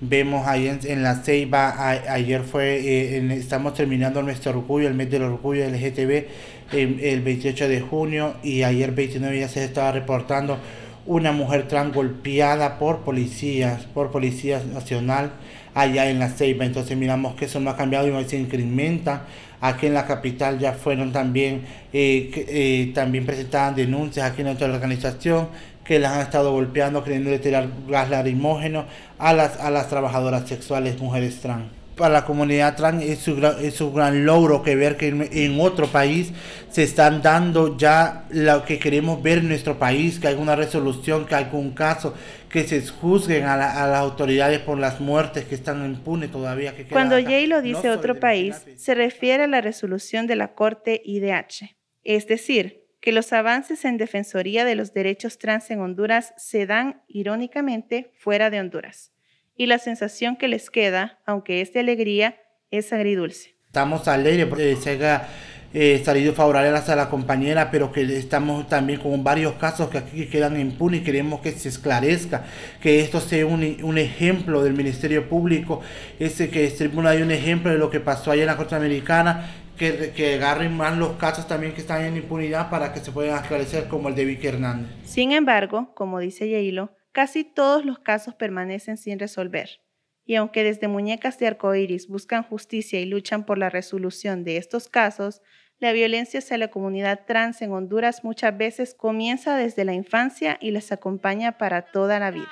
Vemos 0.00 0.46
ahí 0.46 0.68
en, 0.68 1.02
la 1.02 1.14
Ceiba, 1.14 1.90
ayer 1.90 2.42
fue, 2.42 2.80
eh, 2.80 3.34
estamos 3.34 3.72
terminando 3.72 4.22
nuestro 4.22 4.50
orgullo, 4.50 4.88
el 4.88 4.94
mes 4.94 5.10
del 5.10 5.22
orgullo 5.22 5.66
LGTB, 5.66 6.26
el 6.72 7.22
28 7.22 7.66
de 7.66 7.80
junio 7.80 8.34
y 8.42 8.62
ayer 8.62 8.92
29 8.92 9.40
ya 9.40 9.48
se 9.48 9.64
estaba 9.64 9.92
reportando 9.92 10.58
una 11.06 11.32
mujer 11.32 11.68
trans 11.68 11.94
golpeada 11.94 12.78
por 12.78 13.00
policías, 13.00 13.84
por 13.84 14.10
policía 14.10 14.60
nacional 14.72 15.32
allá 15.74 16.10
en 16.10 16.18
la 16.18 16.28
Ceiba. 16.28 16.64
Entonces 16.64 16.96
miramos 16.96 17.34
que 17.34 17.44
eso 17.44 17.60
no 17.60 17.70
ha 17.70 17.76
cambiado 17.76 18.20
y 18.20 18.24
se 18.24 18.38
incrementa. 18.38 19.24
Aquí 19.60 19.86
en 19.86 19.94
la 19.94 20.06
capital 20.06 20.58
ya 20.58 20.72
fueron 20.72 21.12
también, 21.12 21.62
eh, 21.92 22.30
eh, 22.48 22.92
también 22.94 23.24
presentadas 23.24 23.76
denuncias 23.76 24.30
aquí 24.30 24.42
en 24.42 24.48
nuestra 24.48 24.66
organización 24.68 25.48
que 25.86 25.98
las 25.98 26.12
han 26.12 26.20
estado 26.20 26.52
golpeando, 26.52 27.04
queriendo 27.04 27.38
tirar 27.40 27.68
gas 27.88 28.10
lacrimógeno 28.10 28.84
a 29.18 29.32
las, 29.32 29.58
a 29.60 29.70
las 29.70 29.88
trabajadoras 29.88 30.48
sexuales, 30.48 30.98
mujeres 30.98 31.40
trans 31.40 31.76
para 31.96 32.12
la 32.12 32.24
comunidad 32.24 32.76
trans 32.76 33.02
es 33.02 33.20
su, 33.20 33.38
es 33.60 33.80
gran 33.92 34.26
logro 34.26 34.62
que 34.62 34.76
ver 34.76 34.96
que 34.96 35.08
en, 35.08 35.60
otro 35.60 35.86
país 35.86 36.32
se 36.70 36.82
están 36.82 37.22
dando 37.22 37.76
ya 37.78 38.26
lo 38.30 38.64
que 38.64 38.78
queremos 38.78 39.22
ver 39.22 39.38
en 39.38 39.48
nuestro 39.48 39.78
país, 39.78 40.20
que 40.20 40.28
hay 40.28 40.34
una 40.34 40.54
resolución, 40.54 41.26
que 41.26 41.34
hay 41.34 41.44
algún 41.44 41.70
caso, 41.70 42.14
que 42.50 42.64
se 42.64 42.86
juzguen 42.86 43.44
a, 43.44 43.56
las 43.56 43.98
autoridades 43.98 44.58
por 44.60 44.78
las 44.78 45.00
muertes 45.00 45.46
que 45.46 45.54
están 45.54 45.84
impunes 45.86 46.30
todavía. 46.30 46.76
Que 46.76 46.86
Cuando 46.86 47.16
Jay 47.16 47.46
lo 47.46 47.62
dice 47.62 47.90
otro 47.90 48.20
país, 48.20 48.62
se 48.76 48.94
refiere 48.94 49.44
a 49.44 49.48
la 49.48 49.62
resolución 49.62 50.26
de 50.26 50.36
la 50.36 50.54
Corte 50.54 51.00
IDH, 51.02 51.76
es 52.04 52.26
decir, 52.26 52.85
que 53.06 53.12
los 53.12 53.32
avances 53.32 53.84
en 53.84 53.98
defensoría 53.98 54.64
de 54.64 54.74
los 54.74 54.92
derechos 54.92 55.38
trans 55.38 55.70
en 55.70 55.78
Honduras 55.78 56.34
se 56.38 56.66
dan 56.66 57.04
irónicamente 57.06 58.10
fuera 58.18 58.50
de 58.50 58.58
Honduras 58.58 59.12
y 59.56 59.66
la 59.66 59.78
sensación 59.78 60.34
que 60.34 60.48
les 60.48 60.70
queda, 60.70 61.20
aunque 61.24 61.60
es 61.60 61.72
de 61.72 61.78
alegría, 61.78 62.34
es 62.72 62.92
agridulce. 62.92 63.54
Estamos 63.68 64.08
alegres 64.08 64.46
porque 64.46 64.74
se 64.74 64.90
haya 64.90 65.28
eh, 65.72 66.02
salido 66.04 66.32
favorable 66.32 66.70
a 66.70 66.96
la 66.96 67.08
compañera, 67.08 67.70
pero 67.70 67.92
que 67.92 68.02
estamos 68.16 68.66
también 68.66 68.98
con 68.98 69.22
varios 69.22 69.52
casos 69.54 69.88
que 69.88 69.98
aquí 69.98 70.26
quedan 70.26 70.58
impunes 70.58 71.02
y 71.02 71.04
queremos 71.04 71.40
que 71.40 71.52
se 71.52 71.68
esclarezca, 71.68 72.44
que 72.80 73.02
esto 73.02 73.20
sea 73.20 73.46
un, 73.46 73.98
ejemplo 73.98 74.64
del 74.64 74.72
Ministerio 74.72 75.28
Público, 75.28 75.80
ese 76.18 76.50
que 76.50 76.64
es 76.64 76.76
tribuna 76.76 77.10
hay 77.10 77.22
un 77.22 77.30
ejemplo 77.30 77.70
de 77.70 77.78
lo 77.78 77.88
que 77.88 78.00
pasó 78.00 78.32
allá 78.32 78.42
en 78.42 78.48
la 78.48 78.56
Costa 78.56 78.74
Americana, 78.74 79.48
que, 79.76 80.12
que, 80.12 80.34
agarren 80.34 80.76
más 80.76 80.96
los 80.96 81.12
casos 81.16 81.46
también 81.46 81.74
que 81.74 81.80
están 81.80 82.04
en 82.04 82.16
impunidad 82.16 82.70
para 82.70 82.92
que 82.92 83.00
se 83.00 83.12
puedan 83.12 83.40
esclarecer 83.42 83.88
como 83.88 84.08
el 84.08 84.14
de 84.14 84.24
Vicky 84.24 84.46
Hernández. 84.46 84.90
Sin 85.04 85.32
embargo, 85.32 85.94
como 85.94 86.18
dice 86.18 86.48
Yailo, 86.48 86.94
casi 87.12 87.44
todos 87.44 87.84
los 87.84 87.98
casos 87.98 88.34
permanecen 88.34 88.96
sin 88.96 89.18
resolver. 89.18 89.80
Y 90.24 90.34
aunque 90.34 90.64
desde 90.64 90.88
Muñecas 90.88 91.38
de 91.38 91.46
Arcoíris 91.46 92.08
buscan 92.08 92.42
justicia 92.42 93.00
y 93.00 93.06
luchan 93.06 93.46
por 93.46 93.58
la 93.58 93.70
resolución 93.70 94.42
de 94.42 94.56
estos 94.56 94.88
casos, 94.88 95.40
la 95.78 95.92
violencia 95.92 96.38
hacia 96.38 96.58
la 96.58 96.68
comunidad 96.68 97.26
trans 97.26 97.60
en 97.62 97.70
Honduras 97.72 98.24
muchas 98.24 98.56
veces 98.56 98.94
comienza 98.94 99.56
desde 99.56 99.84
la 99.84 99.92
infancia 99.92 100.58
y 100.60 100.70
les 100.70 100.90
acompaña 100.90 101.58
para 101.58 101.82
toda 101.82 102.18
la 102.18 102.30
vida. 102.30 102.50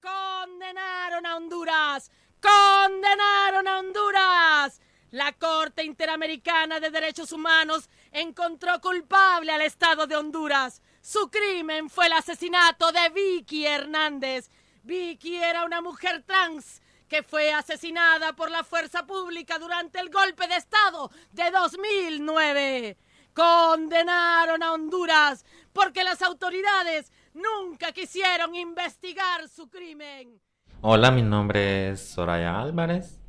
¡Condenaron 0.00 1.26
a 1.26 1.36
Honduras! 1.36 2.10
¡Condenaron 2.40 3.66
a 3.66 3.80
Honduras! 3.80 4.80
La 5.14 5.30
Corte 5.32 5.84
Interamericana 5.84 6.80
de 6.80 6.90
Derechos 6.90 7.30
Humanos 7.30 7.88
encontró 8.10 8.80
culpable 8.80 9.52
al 9.52 9.60
Estado 9.60 10.08
de 10.08 10.16
Honduras 10.16 10.82
su 11.00 11.30
crimen 11.30 11.88
fue 11.88 12.06
el 12.06 12.14
asesinato 12.14 12.90
de 12.90 13.10
Vicky 13.10 13.64
Hernández. 13.64 14.50
Vicky 14.82 15.36
era 15.36 15.64
una 15.64 15.80
mujer 15.80 16.24
trans 16.26 16.82
que 17.08 17.22
fue 17.22 17.52
asesinada 17.52 18.32
por 18.32 18.50
la 18.50 18.64
fuerza 18.64 19.06
pública 19.06 19.60
durante 19.60 20.00
el 20.00 20.10
golpe 20.10 20.48
de 20.48 20.56
Estado 20.56 21.08
de 21.30 21.48
2009. 21.52 22.96
Condenaron 23.32 24.64
a 24.64 24.72
Honduras 24.72 25.44
porque 25.72 26.02
las 26.02 26.22
autoridades 26.22 27.12
nunca 27.34 27.92
quisieron 27.92 28.52
investigar 28.56 29.48
su 29.48 29.68
crimen. 29.68 30.40
Hola, 30.80 31.12
mi 31.12 31.22
nombre 31.22 31.90
es 31.90 32.00
Soraya 32.00 32.60
Álvarez. 32.60 33.20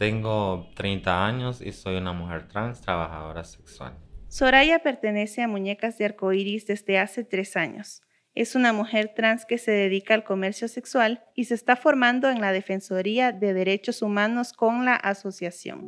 Tengo 0.00 0.66
30 0.76 1.26
años 1.26 1.60
y 1.60 1.72
soy 1.72 1.96
una 1.96 2.14
mujer 2.14 2.48
trans 2.48 2.80
trabajadora 2.80 3.44
sexual. 3.44 3.98
Soraya 4.28 4.78
pertenece 4.78 5.42
a 5.42 5.46
Muñecas 5.46 5.98
de 5.98 6.06
Arcoíris 6.06 6.66
desde 6.66 6.96
hace 6.96 7.22
tres 7.22 7.54
años. 7.54 8.00
Es 8.34 8.54
una 8.54 8.72
mujer 8.72 9.12
trans 9.14 9.44
que 9.44 9.58
se 9.58 9.72
dedica 9.72 10.14
al 10.14 10.24
comercio 10.24 10.68
sexual 10.68 11.22
y 11.34 11.44
se 11.44 11.54
está 11.54 11.76
formando 11.76 12.30
en 12.30 12.40
la 12.40 12.50
Defensoría 12.50 13.30
de 13.32 13.52
Derechos 13.52 14.00
Humanos 14.00 14.54
con 14.54 14.86
la 14.86 14.94
asociación. 14.94 15.84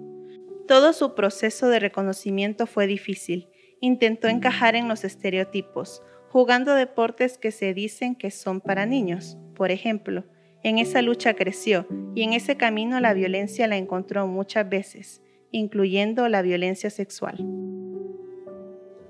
Todo 0.69 0.93
su 0.93 1.15
proceso 1.15 1.71
de 1.71 1.81
reconocimiento 1.81 2.67
fue 2.67 2.87
difícil. 2.87 3.49
Intentó 3.81 4.29
encajar 4.29 4.77
en 4.77 4.89
los 4.89 5.05
estereotipos, 5.05 6.03
jugando 6.29 6.75
deportes 6.75 7.39
que 7.39 7.51
se 7.51 7.73
dicen 7.73 8.15
que 8.15 8.31
son 8.31 8.61
para 8.61 8.85
niños. 8.85 9.39
Por 9.55 9.71
ejemplo, 9.71 10.27
en 10.65 10.79
esa 10.79 11.03
lucha 11.03 11.35
creció 11.35 11.87
y 12.15 12.23
en 12.23 12.33
ese 12.33 12.57
camino 12.57 13.01
la 13.01 13.15
violencia 13.15 13.67
la 13.67 13.77
encontró 13.77 14.27
muchas 14.27 14.69
veces, 14.69 15.23
incluyendo 15.51 16.29
la 16.29 16.43
violencia 16.43 16.89
sexual. 16.89 17.45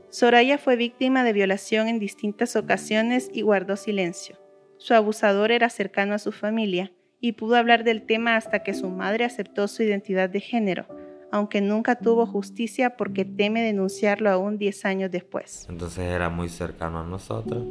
Soraya 0.09 0.59
fue 0.59 0.77
víctima 0.77 1.25
de 1.25 1.33
violación 1.33 1.89
en 1.89 1.99
distintas 1.99 2.57
ocasiones 2.57 3.31
y 3.33 3.43
guardó 3.43 3.77
silencio. 3.77 4.37
Su 4.79 4.95
abusador 4.95 5.53
era 5.53 5.69
cercano 5.69 6.15
a 6.15 6.19
su 6.19 6.33
familia 6.33 6.93
y 7.21 7.33
pudo 7.33 7.57
hablar 7.57 7.85
del 7.85 8.05
tema 8.05 8.37
hasta 8.37 8.63
que 8.63 8.75
su 8.75 8.89
madre 8.89 9.25
aceptó 9.25 9.69
su 9.69 9.83
identidad 9.83 10.29
de 10.29 10.41
género, 10.41 10.87
aunque 11.31 11.61
nunca 11.61 11.97
tuvo 11.97 12.27
justicia 12.27 12.97
porque 12.97 13.25
teme 13.25 13.63
denunciarlo 13.63 14.31
aún 14.31 14.59
10 14.59 14.85
años 14.87 15.11
después. 15.11 15.67
Entonces 15.69 16.05
era 16.05 16.29
muy 16.29 16.49
cercano 16.49 17.01
a 17.01 17.05
nosotros 17.05 17.65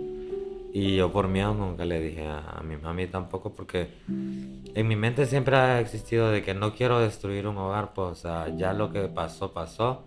y 0.74 0.96
yo 0.96 1.12
por 1.12 1.28
miedo 1.28 1.54
nunca 1.54 1.86
le 1.86 2.00
dije 2.00 2.28
a, 2.28 2.62
mi 2.64 2.78
mami 2.78 3.08
tampoco 3.08 3.56
porque 3.56 3.90
en 4.08 4.88
mi 4.88 4.96
mente 4.96 5.26
siempre 5.26 5.56
ha 5.56 5.80
existido 5.80 6.32
de 6.32 6.42
que 6.42 6.54
no 6.54 6.74
quiero 6.74 7.00
destruir 7.00 7.48
un 7.48 7.58
hogar, 7.58 7.94
pues 7.94 8.26
o 8.26 8.58
ya 8.58 8.74
lo 8.74 8.92
que 8.92 9.08
pasó 9.08 9.54
pasó 9.54 10.06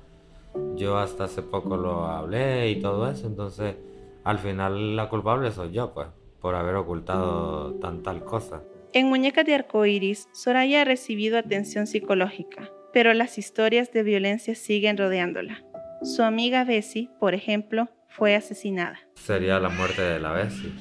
yo 0.76 0.98
hasta 0.98 1.24
hace 1.24 1.42
poco 1.42 1.76
lo 1.76 2.04
hablé 2.06 2.70
y 2.70 2.80
todo 2.80 3.10
eso, 3.10 3.26
entonces 3.26 3.76
al 4.24 4.38
final 4.38 4.96
la 4.96 5.08
culpable 5.08 5.50
soy 5.50 5.72
yo, 5.72 5.92
pues, 5.92 6.08
por 6.40 6.54
haber 6.54 6.76
ocultado 6.76 7.74
tan 7.74 8.02
tal 8.02 8.24
cosa. 8.24 8.62
En 8.92 9.08
Muñecas 9.08 9.44
de 9.44 9.54
Arcoiris, 9.54 10.28
Soraya 10.32 10.82
ha 10.82 10.84
recibido 10.84 11.38
atención 11.38 11.86
psicológica, 11.86 12.70
pero 12.92 13.12
las 13.12 13.38
historias 13.38 13.92
de 13.92 14.02
violencia 14.02 14.54
siguen 14.54 14.96
rodeándola. 14.96 15.64
Su 16.02 16.22
amiga 16.22 16.64
Bessie, 16.64 17.10
por 17.18 17.34
ejemplo, 17.34 17.88
fue 18.14 18.36
asesinada. 18.36 19.00
Sería 19.16 19.58
la 19.58 19.68
muerte 19.68 20.02
de 20.02 20.20
la 20.20 20.30
Bessie, 20.30 20.72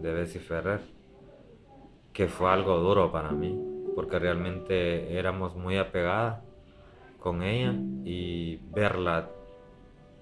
de 0.00 0.14
Bessie 0.14 0.40
Ferrer, 0.40 0.80
que 2.12 2.28
fue 2.28 2.48
algo 2.48 2.76
duro 2.76 3.10
para 3.10 3.32
mí, 3.32 3.60
porque 3.96 4.20
realmente 4.20 5.18
éramos 5.18 5.56
muy 5.56 5.78
apegadas 5.78 6.40
con 7.18 7.42
ella 7.42 7.74
y 8.04 8.60
verla 8.70 9.30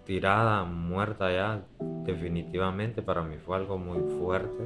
tirada, 0.05 0.65
muerta 0.65 1.31
ya, 1.31 1.67
definitivamente 2.07 3.03
para 3.03 3.21
mí 3.21 3.37
fue 3.37 3.59
algo 3.59 3.77
muy 3.77 4.01
fuerte, 4.19 4.65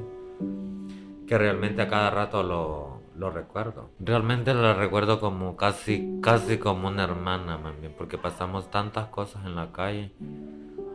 que 1.27 1.37
realmente 1.37 1.81
a 1.81 1.89
cada 1.89 2.09
rato 2.11 2.43
lo, 2.43 3.01
lo 3.17 3.29
recuerdo. 3.29 3.89
Realmente 3.99 4.53
lo 4.53 4.73
recuerdo 4.73 5.19
como 5.19 5.57
casi, 5.57 6.19
casi 6.21 6.59
como 6.59 6.87
una 6.87 7.03
hermana, 7.03 7.59
porque 7.97 8.17
pasamos 8.17 8.71
tantas 8.71 9.07
cosas 9.07 9.45
en 9.45 9.55
la 9.55 9.73
calle, 9.73 10.13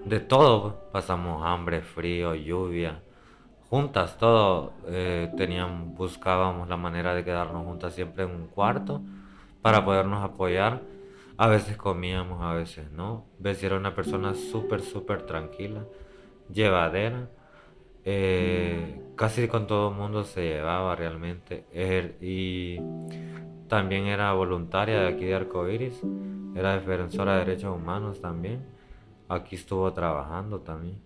de 0.05 0.21
todo, 0.21 0.88
pasamos 0.93 1.45
hambre, 1.45 1.83
frío, 1.83 2.35
lluvia, 2.35 3.02
juntas, 3.69 4.17
todo, 4.19 4.73
eh, 4.87 5.31
buscábamos 5.97 6.69
la 6.69 6.76
manera 6.76 7.14
de 7.14 7.25
quedarnos 7.25 7.64
juntas 7.64 7.95
siempre 7.95 8.25
en 8.25 8.31
un 8.31 8.47
cuarto 8.47 9.02
para 9.62 9.85
podernos 9.85 10.23
apoyar 10.23 10.81
a 11.40 11.47
veces 11.47 11.76
comíamos, 11.76 12.43
a 12.43 12.52
veces 12.52 12.90
no. 12.90 13.25
Bessie 13.38 13.67
era 13.67 13.76
una 13.76 13.95
persona 13.95 14.35
súper, 14.35 14.83
súper 14.83 15.23
tranquila, 15.23 15.85
llevadera. 16.52 17.31
Eh, 18.05 19.00
casi 19.14 19.47
con 19.47 19.69
todo 19.69 19.90
el 19.90 19.95
mundo 19.95 20.25
se 20.25 20.43
llevaba 20.43 20.97
realmente. 20.97 21.64
Er, 21.73 22.17
y 22.21 22.81
también 23.69 24.07
era 24.07 24.33
voluntaria 24.33 24.99
de 24.99 25.09
aquí 25.11 25.26
de 25.26 25.37
Arcoiris. 25.37 26.02
Era 26.57 26.75
defensora 26.75 27.35
de 27.35 27.45
derechos 27.45 27.73
humanos 27.73 28.21
también. 28.21 28.67
Aquí 29.29 29.57
estuvo 29.57 29.93
trabajando 29.93 30.61
también. 30.61 30.99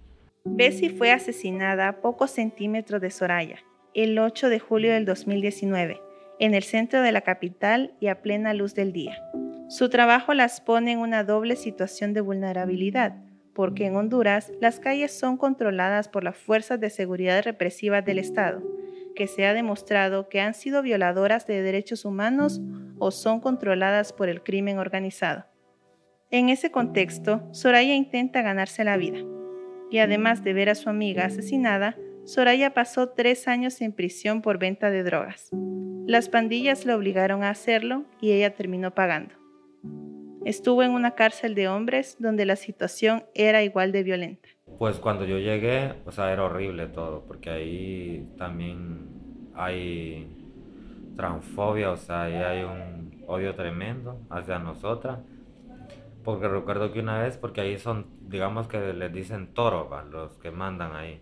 Bessie 0.45 0.91
fue 0.91 1.12
asesinada 1.12 1.88
a 1.88 2.00
pocos 2.00 2.31
centímetros 2.31 3.00
de 3.00 3.11
Soraya, 3.11 3.59
el 3.95 4.19
8 4.19 4.49
de 4.49 4.59
julio 4.59 4.93
del 4.93 5.05
2019, 5.05 6.00
en 6.41 6.55
el 6.55 6.62
centro 6.62 7.02
de 7.02 7.12
la 7.12 7.21
capital 7.21 7.95
y 8.00 8.09
a 8.09 8.23
plena 8.23 8.55
luz 8.55 8.75
del 8.75 8.93
día. 8.93 9.23
Su 9.69 9.88
trabajo 9.88 10.35
las 10.35 10.61
pone 10.61 10.93
en 10.93 10.99
una 10.99 11.25
doble 11.25 11.57
situación 11.57 12.12
de 12.12 12.21
vulnerabilidad, 12.21 13.17
porque 13.55 13.87
en 13.87 13.97
Honduras 13.97 14.52
las 14.61 14.81
calles 14.81 15.17
son 15.17 15.37
controladas 15.37 16.09
por 16.09 16.25
las 16.25 16.37
fuerzas 16.37 16.81
de 16.81 16.91
seguridad 16.91 17.43
represivas 17.45 18.05
del 18.05 18.19
Estado, 18.19 18.62
que 19.14 19.26
se 19.26 19.47
ha 19.47 19.55
demostrado 19.55 20.29
que 20.29 20.41
han 20.41 20.55
sido 20.55 20.83
violadoras 20.83 21.47
de 21.47 21.62
derechos 21.62 22.05
humanos 22.05 22.61
o 22.99 23.11
son 23.11 23.41
controladas 23.41 24.12
por 24.12 24.29
el 24.29 24.43
crimen 24.43 24.79
organizado. 24.79 25.45
En 26.34 26.48
ese 26.48 26.70
contexto, 26.70 27.42
Soraya 27.52 27.94
intenta 27.94 28.40
ganarse 28.40 28.84
la 28.84 28.96
vida. 28.96 29.18
Y 29.90 29.98
además 29.98 30.42
de 30.42 30.54
ver 30.54 30.70
a 30.70 30.74
su 30.74 30.88
amiga 30.88 31.26
asesinada, 31.26 31.94
Soraya 32.24 32.72
pasó 32.72 33.10
tres 33.10 33.48
años 33.48 33.82
en 33.82 33.92
prisión 33.92 34.40
por 34.40 34.58
venta 34.58 34.90
de 34.90 35.02
drogas. 35.02 35.50
Las 36.06 36.30
pandillas 36.30 36.86
le 36.86 36.94
obligaron 36.94 37.44
a 37.44 37.50
hacerlo 37.50 38.06
y 38.18 38.32
ella 38.32 38.54
terminó 38.54 38.94
pagando. 38.94 39.34
Estuvo 40.46 40.82
en 40.82 40.92
una 40.92 41.10
cárcel 41.10 41.54
de 41.54 41.68
hombres 41.68 42.16
donde 42.18 42.46
la 42.46 42.56
situación 42.56 43.24
era 43.34 43.62
igual 43.62 43.92
de 43.92 44.02
violenta. 44.02 44.48
Pues 44.78 44.96
cuando 44.96 45.26
yo 45.26 45.38
llegué, 45.38 45.92
o 46.06 46.12
sea, 46.12 46.32
era 46.32 46.44
horrible 46.44 46.86
todo, 46.86 47.26
porque 47.26 47.50
ahí 47.50 48.26
también 48.38 49.50
hay 49.54 50.34
transfobia, 51.14 51.90
o 51.90 51.98
sea, 51.98 52.22
ahí 52.22 52.36
hay 52.36 52.64
un 52.64 53.22
odio 53.26 53.54
tremendo 53.54 54.18
hacia 54.30 54.58
nosotras 54.58 55.18
porque 56.25 56.49
recuerdo 56.49 56.93
que 56.93 57.00
una 57.00 57.19
vez, 57.19 57.37
porque 57.37 57.61
ahí 57.61 57.79
son, 57.79 58.07
digamos 58.21 58.69
que 58.69 58.93
les 58.93 59.12
dicen 59.12 59.55
toro, 59.55 59.88
los 60.11 60.33
que 60.38 60.50
mandan 60.50 60.95
ahí. 60.95 61.21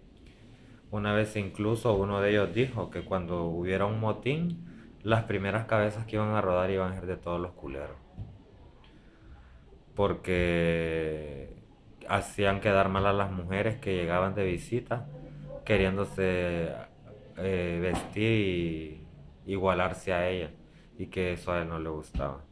Una 0.91 1.15
vez 1.15 1.37
incluso 1.37 1.95
uno 1.95 2.21
de 2.21 2.31
ellos 2.31 2.53
dijo 2.53 2.91
que 2.91 3.05
cuando 3.05 3.45
hubiera 3.45 3.87
un 3.87 4.01
motín, 4.01 4.67
las 5.03 5.25
primeras 5.25 5.67
cabezas 5.67 6.05
que 6.07 6.17
iban 6.17 6.31
a 6.31 6.41
rodar 6.41 6.71
iban 6.71 6.93
a 6.93 6.95
ser 6.95 7.07
de 7.07 7.17
todos 7.17 7.41
los 7.41 7.53
culeros. 7.53 7.97
Porque 9.95 11.63
hacían 12.09 12.61
quedar 12.61 12.89
mal 12.89 13.07
a 13.07 13.13
las 13.13 13.31
mujeres 13.31 13.77
que 13.81 13.95
llegaban 13.95 14.35
de 14.35 14.45
visita, 14.45 15.07
queriéndose 15.65 16.73
eh, 17.37 17.79
vestir 17.81 19.07
y 19.47 19.53
igualarse 19.53 20.13
a 20.13 20.29
ella, 20.29 20.51
y 20.99 21.07
que 21.07 21.35
eso 21.35 21.53
a 21.53 21.63
él 21.63 21.69
no 21.69 21.79
le 21.79 21.89
gustaba 21.89 22.50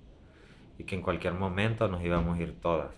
y 0.79 0.85
que 0.85 0.95
en 0.95 1.03
cualquier 1.03 1.35
momento 1.35 1.89
nos 1.89 2.03
íbamos 2.03 2.39
a 2.39 2.43
ir 2.43 2.59
todas. 2.61 2.95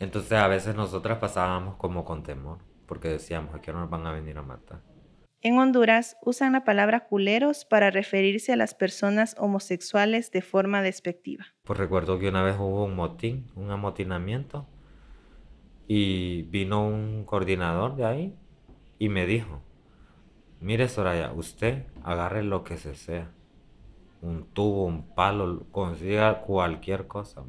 Entonces 0.00 0.32
a 0.32 0.48
veces 0.48 0.74
nosotras 0.74 1.18
pasábamos 1.18 1.76
como 1.76 2.04
con 2.04 2.22
temor, 2.22 2.58
porque 2.86 3.08
decíamos, 3.08 3.60
que 3.60 3.72
nos 3.72 3.88
van 3.88 4.06
a 4.06 4.12
venir 4.12 4.36
a 4.38 4.42
matar. 4.42 4.80
En 5.42 5.58
Honduras 5.58 6.16
usan 6.22 6.52
la 6.52 6.64
palabra 6.64 7.06
culeros 7.06 7.64
para 7.64 7.90
referirse 7.90 8.52
a 8.52 8.56
las 8.56 8.74
personas 8.74 9.36
homosexuales 9.38 10.30
de 10.30 10.40
forma 10.40 10.82
despectiva. 10.82 11.46
Pues 11.64 11.78
recuerdo 11.78 12.18
que 12.18 12.28
una 12.28 12.42
vez 12.42 12.56
hubo 12.58 12.84
un 12.84 12.94
motín, 12.94 13.46
un 13.54 13.70
amotinamiento, 13.70 14.66
y 15.86 16.42
vino 16.44 16.86
un 16.86 17.24
coordinador 17.24 17.96
de 17.96 18.04
ahí 18.04 18.34
y 18.98 19.08
me 19.08 19.26
dijo, 19.26 19.62
mire 20.60 20.88
Soraya, 20.88 21.32
usted 21.32 21.86
agarre 22.02 22.42
lo 22.42 22.64
que 22.64 22.78
se 22.78 22.94
sea 22.94 23.30
un 24.22 24.46
tubo, 24.46 24.84
un 24.84 25.02
palo, 25.14 25.66
consiga 25.72 26.40
cualquier 26.40 27.06
cosa. 27.06 27.42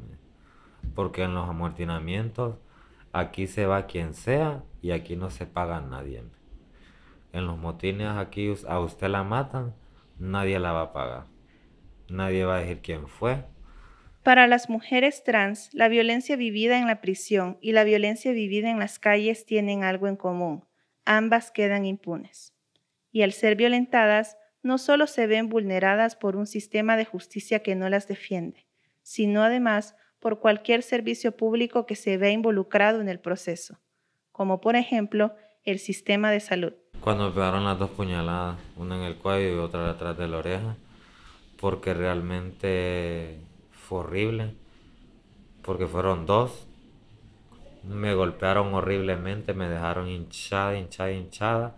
Porque 0.94 1.22
en 1.22 1.34
los 1.34 1.48
amortinamientos 1.48 2.56
aquí 3.12 3.46
se 3.46 3.64
va 3.64 3.86
quien 3.86 4.12
sea 4.12 4.62
y 4.82 4.90
aquí 4.90 5.16
no 5.16 5.30
se 5.30 5.46
paga 5.46 5.80
nadie. 5.80 6.24
En 7.32 7.46
los 7.46 7.56
motines 7.56 8.08
aquí 8.08 8.52
a 8.68 8.80
usted 8.80 9.08
la 9.08 9.22
matan, 9.22 9.74
nadie 10.18 10.58
la 10.58 10.72
va 10.72 10.82
a 10.82 10.92
pagar. 10.92 11.24
Nadie 12.08 12.44
va 12.44 12.56
a 12.56 12.60
decir 12.60 12.80
quién 12.82 13.08
fue. 13.08 13.44
Para 14.22 14.46
las 14.46 14.68
mujeres 14.68 15.22
trans, 15.22 15.70
la 15.72 15.88
violencia 15.88 16.36
vivida 16.36 16.78
en 16.78 16.86
la 16.86 17.00
prisión 17.00 17.58
y 17.60 17.72
la 17.72 17.84
violencia 17.84 18.32
vivida 18.32 18.70
en 18.70 18.78
las 18.78 18.98
calles 18.98 19.46
tienen 19.46 19.84
algo 19.84 20.08
en 20.08 20.16
común. 20.16 20.64
Ambas 21.04 21.50
quedan 21.50 21.84
impunes. 21.84 22.54
Y 23.12 23.22
al 23.22 23.32
ser 23.32 23.54
violentadas, 23.54 24.38
no 24.64 24.78
solo 24.78 25.06
se 25.06 25.26
ven 25.26 25.50
vulneradas 25.50 26.16
por 26.16 26.36
un 26.36 26.46
sistema 26.46 26.96
de 26.96 27.04
justicia 27.04 27.62
que 27.62 27.74
no 27.74 27.88
las 27.90 28.08
defiende, 28.08 28.66
sino 29.02 29.42
además 29.42 29.94
por 30.18 30.40
cualquier 30.40 30.82
servicio 30.82 31.36
público 31.36 31.84
que 31.84 31.96
se 31.96 32.16
vea 32.16 32.30
involucrado 32.30 33.02
en 33.02 33.10
el 33.10 33.20
proceso, 33.20 33.78
como 34.32 34.62
por 34.62 34.74
ejemplo 34.74 35.34
el 35.64 35.78
sistema 35.78 36.30
de 36.30 36.40
salud. 36.40 36.72
Cuando 37.00 37.28
me 37.28 37.34
pegaron 37.34 37.64
las 37.64 37.78
dos 37.78 37.90
puñaladas, 37.90 38.58
una 38.76 38.96
en 38.96 39.02
el 39.02 39.16
cuello 39.16 39.54
y 39.54 39.58
otra 39.58 39.92
detrás 39.92 40.16
de 40.16 40.28
la 40.28 40.38
oreja, 40.38 40.76
porque 41.60 41.92
realmente 41.92 43.36
fue 43.70 43.98
horrible, 44.00 44.54
porque 45.60 45.86
fueron 45.86 46.24
dos, 46.24 46.66
me 47.82 48.14
golpearon 48.14 48.72
horriblemente, 48.72 49.52
me 49.52 49.68
dejaron 49.68 50.08
hinchada, 50.08 50.78
hinchada, 50.78 51.12
hinchada 51.12 51.74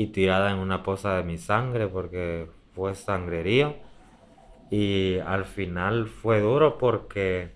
y 0.00 0.06
tirada 0.06 0.50
en 0.50 0.56
una 0.56 0.82
poza 0.82 1.16
de 1.16 1.24
mi 1.24 1.36
sangre 1.36 1.86
porque 1.86 2.48
fue 2.74 2.94
sangrerío. 2.94 3.76
Y 4.70 5.18
al 5.18 5.44
final 5.44 6.06
fue 6.06 6.40
duro 6.40 6.78
porque 6.78 7.52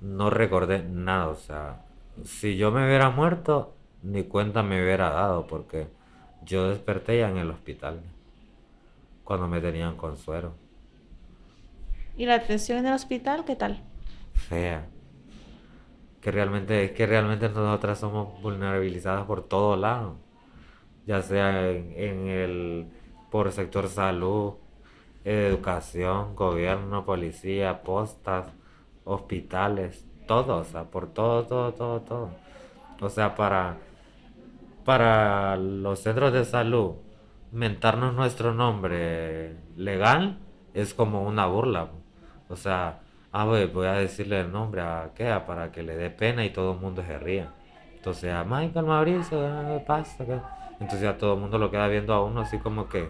no 0.00 0.30
recordé 0.30 0.82
nada. 0.82 1.28
O 1.28 1.36
sea, 1.36 1.84
si 2.24 2.56
yo 2.56 2.72
me 2.72 2.84
hubiera 2.84 3.10
muerto, 3.10 3.76
ni 4.02 4.24
cuenta 4.24 4.64
me 4.64 4.82
hubiera 4.82 5.10
dado 5.10 5.46
porque 5.46 5.86
yo 6.42 6.70
desperté 6.70 7.18
ya 7.18 7.30
en 7.30 7.36
el 7.36 7.52
hospital 7.52 8.00
cuando 9.22 9.46
me 9.46 9.60
tenían 9.60 9.96
con 9.96 10.16
suero. 10.16 10.54
¿Y 12.16 12.26
la 12.26 12.34
atención 12.34 12.78
en 12.78 12.86
el 12.86 12.94
hospital 12.94 13.44
qué 13.44 13.54
tal? 13.54 13.80
Fea. 14.32 14.88
Que 16.20 16.32
realmente, 16.32 16.92
que 16.94 17.06
realmente 17.06 17.48
nosotras 17.48 18.00
somos 18.00 18.42
vulnerabilizadas 18.42 19.24
por 19.26 19.46
todos 19.46 19.78
lados 19.78 20.23
ya 21.06 21.22
sea 21.22 21.70
en, 21.70 22.28
el 22.28 22.86
por 23.30 23.52
sector 23.52 23.88
salud, 23.88 24.54
educación, 25.24 26.34
gobierno, 26.34 27.04
policía, 27.04 27.82
postas, 27.82 28.46
hospitales, 29.04 30.04
todo, 30.26 30.58
o 30.58 30.64
sea, 30.64 30.84
por 30.84 31.12
todo, 31.12 31.44
todo, 31.44 31.72
todo, 31.72 32.00
todo. 32.00 32.30
O 33.00 33.08
sea, 33.08 33.34
para, 33.34 33.76
para 34.84 35.56
los 35.56 36.00
centros 36.00 36.32
de 36.32 36.44
salud, 36.44 36.92
mentarnos 37.52 38.14
nuestro 38.14 38.54
nombre 38.54 39.56
legal 39.76 40.38
es 40.74 40.94
como 40.94 41.22
una 41.22 41.46
burla. 41.46 41.88
O 42.48 42.56
sea, 42.56 43.00
ah, 43.32 43.44
voy, 43.44 43.86
a 43.86 43.92
decirle 43.92 44.40
el 44.40 44.52
nombre 44.52 44.80
a 44.82 45.10
Kea 45.14 45.46
para 45.46 45.72
que 45.72 45.82
le 45.82 45.96
dé 45.96 46.10
pena 46.10 46.44
y 46.44 46.50
todo 46.50 46.72
el 46.72 46.80
mundo 46.80 47.02
se 47.02 47.18
ría. 47.18 47.52
Entonces, 47.94 48.32
a 48.32 48.44
Michael 48.44 48.86
Mauricio, 48.86 49.38
¿qué 49.38 49.84
pasa? 49.86 50.24
Entonces 50.84 51.00
ya 51.00 51.16
todo 51.16 51.32
el 51.32 51.40
mundo 51.40 51.56
lo 51.56 51.70
queda 51.70 51.88
viendo 51.88 52.12
a 52.12 52.22
uno 52.22 52.42
así 52.42 52.58
como 52.58 52.90
que 52.90 53.08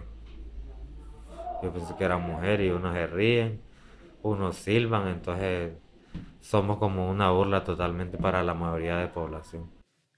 yo 1.61 1.73
pensé 1.73 1.93
que 1.97 2.05
era 2.05 2.17
mujer 2.17 2.61
y 2.61 2.69
unos 2.69 2.93
se 2.93 3.05
ríen, 3.05 3.61
unos 4.21 4.55
silban, 4.55 5.09
entonces 5.09 5.73
somos 6.39 6.77
como 6.77 7.09
una 7.09 7.31
burla 7.31 7.65
totalmente 7.65 8.17
para 8.17 8.43
la 8.43 8.53
mayoría 8.53 8.95
de 8.95 9.09
población. 9.09 9.69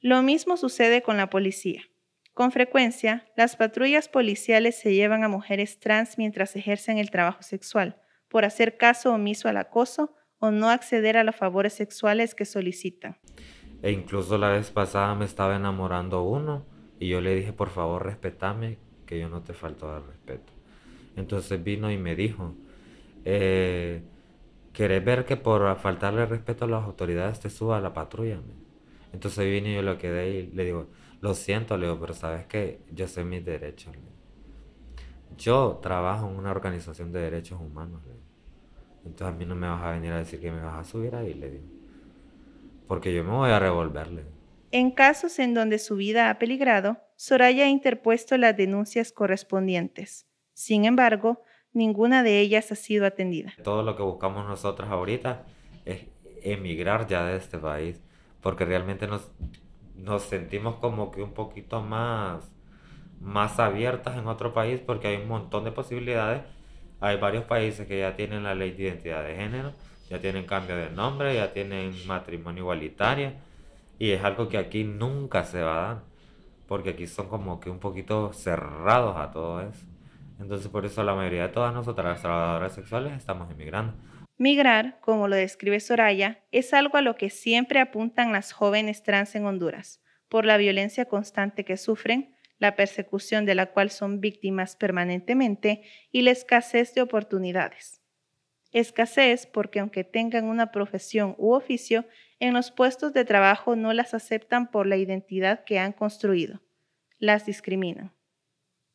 Lo 0.01 0.21
mismo 0.21 0.55
sucede 0.55 1.01
con 1.01 1.17
la 1.17 1.31
policía. 1.31 1.81
Con 2.35 2.51
frecuencia, 2.51 3.25
las 3.35 3.55
patrullas 3.55 4.07
policiales 4.07 4.79
se 4.79 4.93
llevan 4.93 5.23
a 5.23 5.27
mujeres 5.27 5.79
trans 5.79 6.19
mientras 6.19 6.55
ejercen 6.55 6.99
el 6.99 7.09
trabajo 7.09 7.41
sexual, 7.41 7.99
por 8.27 8.45
hacer 8.45 8.77
caso 8.77 9.15
omiso 9.15 9.49
al 9.49 9.57
acoso 9.57 10.13
o 10.37 10.51
no 10.51 10.69
acceder 10.69 11.17
a 11.17 11.23
los 11.23 11.35
favores 11.35 11.73
sexuales 11.73 12.35
que 12.35 12.45
solicitan. 12.45 13.17
E 13.81 13.89
incluso 13.89 14.37
la 14.37 14.49
vez 14.49 14.69
pasada 14.69 15.15
me 15.15 15.25
estaba 15.25 15.55
enamorando 15.55 16.21
uno 16.21 16.76
y 16.99 17.09
yo 17.09 17.21
le 17.21 17.35
dije, 17.35 17.53
por 17.53 17.69
favor, 17.69 18.05
respetame, 18.05 18.77
que 19.05 19.19
yo 19.19 19.29
no 19.29 19.41
te 19.41 19.53
falto 19.53 19.93
al 19.93 20.05
respeto. 20.05 20.53
Entonces 21.15 21.63
vino 21.63 21.91
y 21.91 21.97
me 21.97 22.15
dijo, 22.15 22.53
eh, 23.25 24.03
¿querés 24.73 25.03
ver 25.03 25.25
que 25.25 25.37
por 25.37 25.77
faltarle 25.77 26.25
respeto 26.25 26.65
a 26.65 26.67
las 26.67 26.83
autoridades 26.83 27.39
te 27.39 27.49
suba 27.49 27.77
a 27.77 27.81
la 27.81 27.93
patrulla? 27.93 28.39
Entonces 29.13 29.45
vine 29.49 29.71
y 29.71 29.75
yo 29.75 29.81
lo 29.81 29.97
quedé 29.97 30.29
y 30.29 30.47
le 30.47 30.65
digo, 30.65 30.87
lo 31.21 31.33
siento, 31.33 31.77
le 31.77 31.87
digo, 31.87 31.99
pero 31.99 32.13
sabes 32.13 32.45
que 32.45 32.81
yo 32.91 33.07
sé 33.07 33.23
mis 33.23 33.43
derechos. 33.43 33.95
Yo 35.37 35.79
trabajo 35.81 36.29
en 36.29 36.35
una 36.35 36.51
organización 36.51 37.11
de 37.11 37.21
derechos 37.21 37.59
humanos. 37.59 38.01
Entonces 39.05 39.35
a 39.35 39.37
mí 39.37 39.45
no 39.45 39.55
me 39.55 39.67
vas 39.67 39.83
a 39.83 39.91
venir 39.91 40.11
a 40.11 40.17
decir 40.17 40.39
que 40.39 40.51
me 40.51 40.61
vas 40.61 40.75
a 40.75 40.83
subir 40.83 41.15
ahí, 41.15 41.33
le 41.33 41.51
digo. 41.51 41.65
Porque 42.87 43.13
yo 43.13 43.23
me 43.23 43.31
voy 43.31 43.49
a 43.49 43.59
revolverle. 43.59 44.36
En 44.71 44.91
casos 44.91 45.39
en 45.39 45.53
donde 45.53 45.79
su 45.79 45.95
vida 45.95 46.29
ha 46.29 46.39
peligrado, 46.39 46.97
Soraya 47.15 47.65
ha 47.65 47.69
interpuesto 47.69 48.37
las 48.37 48.55
denuncias 48.57 49.11
correspondientes. 49.11 50.27
Sin 50.53 50.85
embargo, 50.85 51.41
ninguna 51.71 52.21
de 52.21 52.41
ellas 52.41 52.71
ha 52.71 52.75
sido 52.75 53.05
atendida. 53.05 53.53
Todo 53.63 53.83
lo 53.83 53.95
que 53.95 54.03
buscamos 54.03 54.45
nosotros 54.45 54.89
ahorita 54.89 55.45
es, 55.85 56.05
emigrar 56.41 57.07
ya 57.07 57.25
de 57.25 57.37
este 57.37 57.57
país, 57.57 58.01
porque 58.41 58.65
realmente 58.65 59.07
nos, 59.07 59.31
nos 59.95 60.23
sentimos 60.23 60.75
como 60.75 61.11
que 61.11 61.23
un 61.23 61.33
poquito 61.33 61.81
más, 61.81 62.51
más 63.21 63.59
abiertas 63.59 64.17
en 64.17 64.27
otro 64.27 64.53
país, 64.53 64.79
porque 64.79 65.07
hay 65.07 65.17
un 65.17 65.27
montón 65.27 65.63
de 65.63 65.71
posibilidades. 65.71 66.43
Hay 66.99 67.17
varios 67.17 67.45
países 67.45 67.87
que 67.87 67.99
ya 67.99 68.15
tienen 68.15 68.43
la 68.43 68.55
ley 68.55 68.71
de 68.71 68.83
identidad 68.83 69.23
de 69.23 69.35
género, 69.35 69.73
ya 70.09 70.19
tienen 70.19 70.45
cambio 70.45 70.75
de 70.75 70.89
nombre, 70.89 71.35
ya 71.35 71.53
tienen 71.53 71.93
matrimonio 72.07 72.63
igualitario, 72.63 73.33
y 73.99 74.11
es 74.11 74.23
algo 74.23 74.49
que 74.49 74.57
aquí 74.57 74.83
nunca 74.83 75.43
se 75.43 75.61
va 75.61 75.77
a 75.77 75.87
dar, 75.87 76.03
porque 76.67 76.91
aquí 76.91 77.07
son 77.07 77.29
como 77.29 77.59
que 77.59 77.69
un 77.69 77.79
poquito 77.79 78.33
cerrados 78.33 79.17
a 79.17 79.31
todo 79.31 79.61
eso. 79.61 79.85
Entonces 80.39 80.67
por 80.67 80.85
eso 80.85 81.03
la 81.03 81.15
mayoría 81.15 81.43
de 81.43 81.53
todas 81.53 81.73
nosotras, 81.73 82.05
las 82.05 82.21
trabajadoras 82.21 82.73
sexuales, 82.73 83.13
estamos 83.13 83.51
emigrando. 83.51 83.93
Migrar, 84.37 84.99
como 85.01 85.27
lo 85.27 85.35
describe 85.35 85.79
Soraya, 85.79 86.43
es 86.51 86.73
algo 86.73 86.97
a 86.97 87.01
lo 87.01 87.15
que 87.15 87.31
siempre 87.31 87.79
apuntan 87.79 88.31
las 88.31 88.51
jóvenes 88.51 89.01
trans 89.01 89.35
en 89.35 89.45
Honduras, 89.45 90.03
por 90.29 90.45
la 90.45 90.57
violencia 90.57 91.05
constante 91.05 91.65
que 91.65 91.75
sufren, 91.75 92.35
la 92.59 92.75
persecución 92.75 93.45
de 93.45 93.55
la 93.55 93.67
cual 93.67 93.89
son 93.89 94.19
víctimas 94.19 94.75
permanentemente 94.75 95.83
y 96.11 96.21
la 96.21 96.31
escasez 96.31 96.93
de 96.93 97.01
oportunidades. 97.01 98.01
Escasez 98.77 99.45
porque 99.47 99.79
aunque 99.79 100.03
tengan 100.03 100.45
una 100.45 100.71
profesión 100.71 101.35
u 101.37 101.53
oficio, 101.53 102.05
en 102.39 102.53
los 102.53 102.71
puestos 102.71 103.13
de 103.13 103.25
trabajo 103.25 103.75
no 103.75 103.93
las 103.93 104.13
aceptan 104.13 104.69
por 104.69 104.87
la 104.87 104.97
identidad 104.97 105.63
que 105.63 105.79
han 105.79 105.91
construido. 105.91 106.61
Las 107.17 107.45
discriminan. 107.45 108.13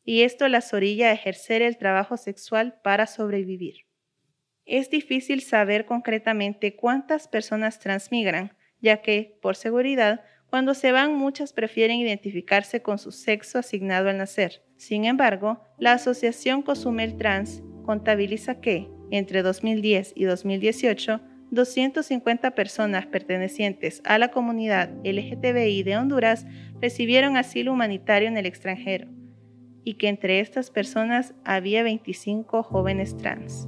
Y 0.05 0.23
esto 0.23 0.47
las 0.47 0.73
orilla 0.73 1.09
a 1.09 1.13
ejercer 1.13 1.61
el 1.61 1.77
trabajo 1.77 2.17
sexual 2.17 2.79
para 2.83 3.07
sobrevivir. 3.07 3.85
Es 4.65 4.89
difícil 4.89 5.41
saber 5.41 5.85
concretamente 5.85 6.75
cuántas 6.75 7.27
personas 7.27 7.79
transmigran, 7.79 8.55
ya 8.79 9.01
que, 9.01 9.37
por 9.41 9.55
seguridad, 9.55 10.23
cuando 10.49 10.73
se 10.73 10.91
van 10.91 11.15
muchas 11.15 11.51
prefieren 11.51 11.97
identificarse 11.97 12.81
con 12.81 12.99
su 12.99 13.11
sexo 13.11 13.59
asignado 13.59 14.09
al 14.09 14.17
nacer. 14.17 14.63
Sin 14.77 15.05
embargo, 15.05 15.61
la 15.79 15.93
Asociación 15.93 16.61
Cozumel 16.61 17.17
Trans 17.17 17.63
contabiliza 17.85 18.61
que, 18.61 18.87
entre 19.17 19.43
2010 19.43 20.13
y 20.15 20.25
2018, 20.25 21.21
250 21.51 22.51
personas 22.51 23.05
pertenecientes 23.05 24.01
a 24.05 24.17
la 24.17 24.31
comunidad 24.31 24.89
LGTBI 25.03 25.83
de 25.83 25.97
Honduras 25.97 26.47
recibieron 26.81 27.37
asilo 27.37 27.73
humanitario 27.73 28.27
en 28.27 28.37
el 28.37 28.47
extranjero 28.47 29.07
y 29.83 29.95
que 29.95 30.07
entre 30.07 30.39
estas 30.39 30.71
personas 30.71 31.35
había 31.45 31.83
25 31.83 32.63
jóvenes 32.63 33.15
trans. 33.15 33.67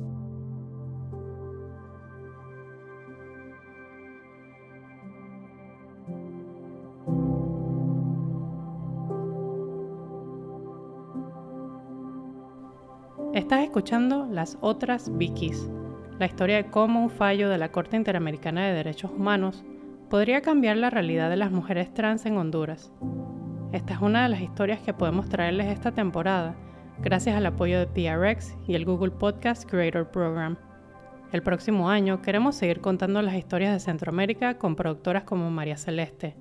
Estás 13.56 13.68
escuchando 13.68 14.28
Las 14.30 14.58
Otras 14.60 15.18
Vikis, 15.18 15.70
la 16.20 16.26
historia 16.26 16.58
de 16.58 16.66
cómo 16.66 17.02
un 17.02 17.10
fallo 17.10 17.48
de 17.48 17.58
la 17.58 17.72
Corte 17.72 17.96
Interamericana 17.96 18.66
de 18.66 18.74
Derechos 18.74 19.12
Humanos 19.12 19.64
podría 20.10 20.42
cambiar 20.42 20.76
la 20.76 20.90
realidad 20.90 21.30
de 21.30 21.38
las 21.38 21.52
mujeres 21.52 21.94
trans 21.94 22.26
en 22.26 22.36
Honduras. 22.36 22.92
Esta 23.72 23.94
es 23.94 24.02
una 24.02 24.24
de 24.24 24.30
las 24.30 24.42
historias 24.42 24.82
que 24.82 24.94
podemos 24.94 25.30
traerles 25.30 25.68
esta 25.68 25.94
temporada, 25.94 26.54
gracias 27.00 27.38
al 27.38 27.46
apoyo 27.46 27.80
de 27.80 27.88
PRX 27.88 28.58
y 28.68 28.76
el 28.76 28.84
Google 28.84 29.12
Podcast 29.12 29.64
Creator 29.64 30.12
Program. 30.12 30.58
El 31.32 31.42
próximo 31.42 31.90
año 31.90 32.22
queremos 32.22 32.56
seguir 32.56 32.82
contando 32.82 33.22
las 33.22 33.36
historias 33.36 33.72
de 33.72 33.80
Centroamérica 33.80 34.58
con 34.58 34.76
productoras 34.76 35.24
como 35.24 35.50
María 35.50 35.78
Celeste, 35.78 36.36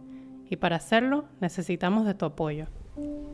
y 0.50 0.56
para 0.56 0.74
hacerlo 0.74 1.26
necesitamos 1.40 2.06
de 2.06 2.14
tu 2.14 2.24
apoyo. 2.24 2.66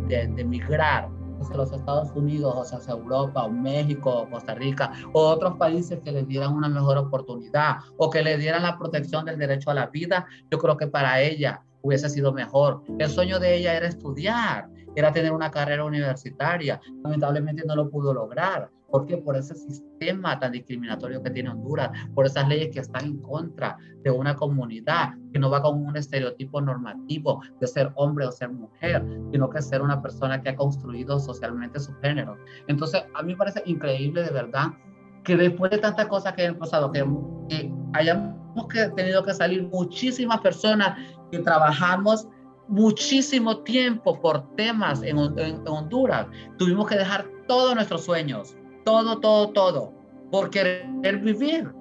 de, 0.09 0.27
de 0.29 0.43
emigrar 0.43 1.09
hacia 1.41 1.57
los 1.57 1.73
Estados 1.73 2.11
Unidos, 2.15 2.55
o 2.57 2.65
sea, 2.65 2.79
hacia 2.79 2.95
Europa, 2.95 3.45
o 3.45 3.51
México, 3.51 4.11
o 4.11 4.31
Costa 4.31 4.55
Rica, 4.55 4.93
o 5.13 5.21
otros 5.21 5.57
países 5.57 6.01
que 6.05 6.13
le 6.13 6.25
dieran 6.25 6.53
una 6.53 6.69
mejor 6.69 6.99
oportunidad, 6.99 7.77
o 7.97 8.11
que 8.11 8.23
le 8.23 8.37
dieran 8.39 8.63
la 8.63 8.79
protección 8.79 9.25
del 9.25 9.39
derecho 9.39 9.71
a 9.71 9.75
la 9.75 9.87
vida, 9.87 10.27
yo 10.51 10.59
creo 10.59 10.77
que 10.77 10.87
para 10.87 11.21
ella 11.21 11.63
hubiese 11.83 12.09
sido 12.09 12.33
mejor. 12.33 12.83
El 12.99 13.09
sueño 13.09 13.39
de 13.39 13.57
ella 13.57 13.75
era 13.75 13.87
estudiar, 13.89 14.69
era 14.95 15.13
tener 15.13 15.33
una 15.33 15.51
carrera 15.51 15.85
universitaria. 15.85 16.81
Lamentablemente 17.03 17.65
no 17.67 17.77
lo 17.77 17.91
pudo 17.91 18.13
lograr. 18.13 18.71
¿Por 18.91 19.07
qué? 19.07 19.17
Por 19.17 19.37
ese 19.37 19.55
sistema 19.55 20.39
tan 20.39 20.53
discriminatorio 20.53 21.23
que 21.23 21.31
tiene 21.31 21.51
Honduras, 21.51 21.91
por 22.15 22.27
esas 22.27 22.49
leyes 22.49 22.71
que 22.73 22.81
están 22.81 23.05
en 23.05 23.19
contra 23.19 23.79
de 24.03 24.11
una 24.11 24.35
comunidad, 24.35 25.15
que 25.33 25.39
no 25.39 25.51
va 25.51 25.63
con 25.63 25.85
un 25.85 25.97
estereotipo 25.97 26.61
normativo 26.61 27.41
de 27.61 27.67
ser 27.67 27.93
hombre 27.95 28.27
o 28.27 28.33
ser 28.33 28.51
mujer, 28.51 29.05
sino 29.31 29.49
que 29.51 29.63
ser 29.63 29.83
una 29.83 30.03
persona 30.03 30.43
que 30.43 30.51
ha 30.51 30.57
construido 30.57 31.19
socialmente 31.19 31.79
su 31.79 31.95
género. 31.97 32.37
Entonces, 32.67 33.05
a 33.15 33.23
mí 33.23 33.33
me 33.33 33.39
parece 33.39 33.63
increíble 33.67 34.23
de 34.23 34.31
verdad 34.31 34.69
que 35.25 35.37
después 35.37 35.71
de 35.71 35.79
tantas 35.79 36.07
cosas 36.07 36.33
que 36.33 36.47
han 36.47 36.57
pasado, 36.57 36.91
que, 36.91 37.05
que 37.49 37.73
hayamos 37.93 38.35
que, 38.73 38.89
tenido 38.97 39.23
que 39.23 39.35
salir 39.35 39.69
muchísimas 39.69 40.41
personas 40.41 40.99
que 41.31 41.39
trabajamos 41.39 42.27
muchísimo 42.69 43.59
tiempo 43.59 44.21
por 44.21 44.55
temas 44.55 45.03
en, 45.03 45.19
en 45.39 45.69
Honduras, 45.69 46.27
tuvimos 46.57 46.89
que 46.89 46.97
dejar 46.97 47.27
todos 47.47 47.75
nuestros 47.75 48.05
sueños 48.05 48.57
todo, 48.91 49.21
todo, 49.21 49.49
todo, 49.51 49.93
por 50.33 50.51
querer 50.51 51.19
vivir. 51.19 51.73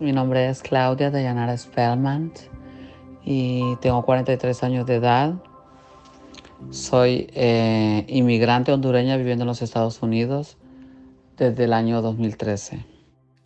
Mi 0.00 0.12
nombre 0.12 0.50
es 0.50 0.60
Claudia 0.60 1.10
Dayanara 1.10 1.56
Spellman 1.56 2.30
y 3.24 3.74
tengo 3.76 4.04
43 4.04 4.62
años 4.64 4.84
de 4.84 4.96
edad. 4.96 5.34
Soy 6.68 7.26
eh, 7.32 8.04
inmigrante 8.08 8.70
hondureña 8.70 9.16
viviendo 9.16 9.44
en 9.44 9.48
los 9.48 9.62
Estados 9.62 10.02
Unidos 10.02 10.58
desde 11.38 11.64
el 11.64 11.72
año 11.72 12.02
2013. 12.02 12.84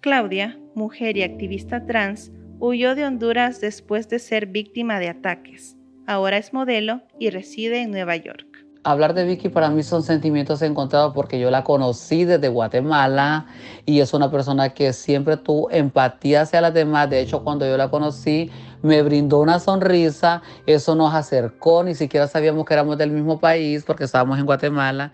Claudia, 0.00 0.58
mujer 0.74 1.16
y 1.16 1.22
activista 1.22 1.86
trans, 1.86 2.32
Huyó 2.60 2.96
de 2.96 3.04
Honduras 3.04 3.60
después 3.60 4.08
de 4.08 4.18
ser 4.18 4.46
víctima 4.46 4.98
de 4.98 5.08
ataques. 5.08 5.76
Ahora 6.08 6.38
es 6.38 6.52
modelo 6.52 7.02
y 7.20 7.30
reside 7.30 7.82
en 7.82 7.92
Nueva 7.92 8.16
York. 8.16 8.46
Hablar 8.82 9.14
de 9.14 9.24
Vicky 9.24 9.48
para 9.48 9.70
mí 9.70 9.84
son 9.84 10.02
sentimientos 10.02 10.60
encontrados 10.62 11.14
porque 11.14 11.38
yo 11.38 11.52
la 11.52 11.62
conocí 11.62 12.24
desde 12.24 12.48
Guatemala 12.48 13.46
y 13.86 14.00
es 14.00 14.12
una 14.12 14.28
persona 14.32 14.70
que 14.70 14.92
siempre 14.92 15.36
tuvo 15.36 15.70
empatía 15.70 16.42
hacia 16.42 16.60
las 16.60 16.74
demás. 16.74 17.08
De 17.08 17.20
hecho, 17.20 17.44
cuando 17.44 17.64
yo 17.64 17.76
la 17.76 17.90
conocí, 17.90 18.50
me 18.82 19.02
brindó 19.02 19.38
una 19.38 19.60
sonrisa, 19.60 20.42
eso 20.66 20.96
nos 20.96 21.14
acercó, 21.14 21.84
ni 21.84 21.94
siquiera 21.94 22.26
sabíamos 22.26 22.64
que 22.64 22.74
éramos 22.74 22.98
del 22.98 23.12
mismo 23.12 23.38
país 23.38 23.84
porque 23.86 24.02
estábamos 24.02 24.36
en 24.36 24.46
Guatemala. 24.46 25.12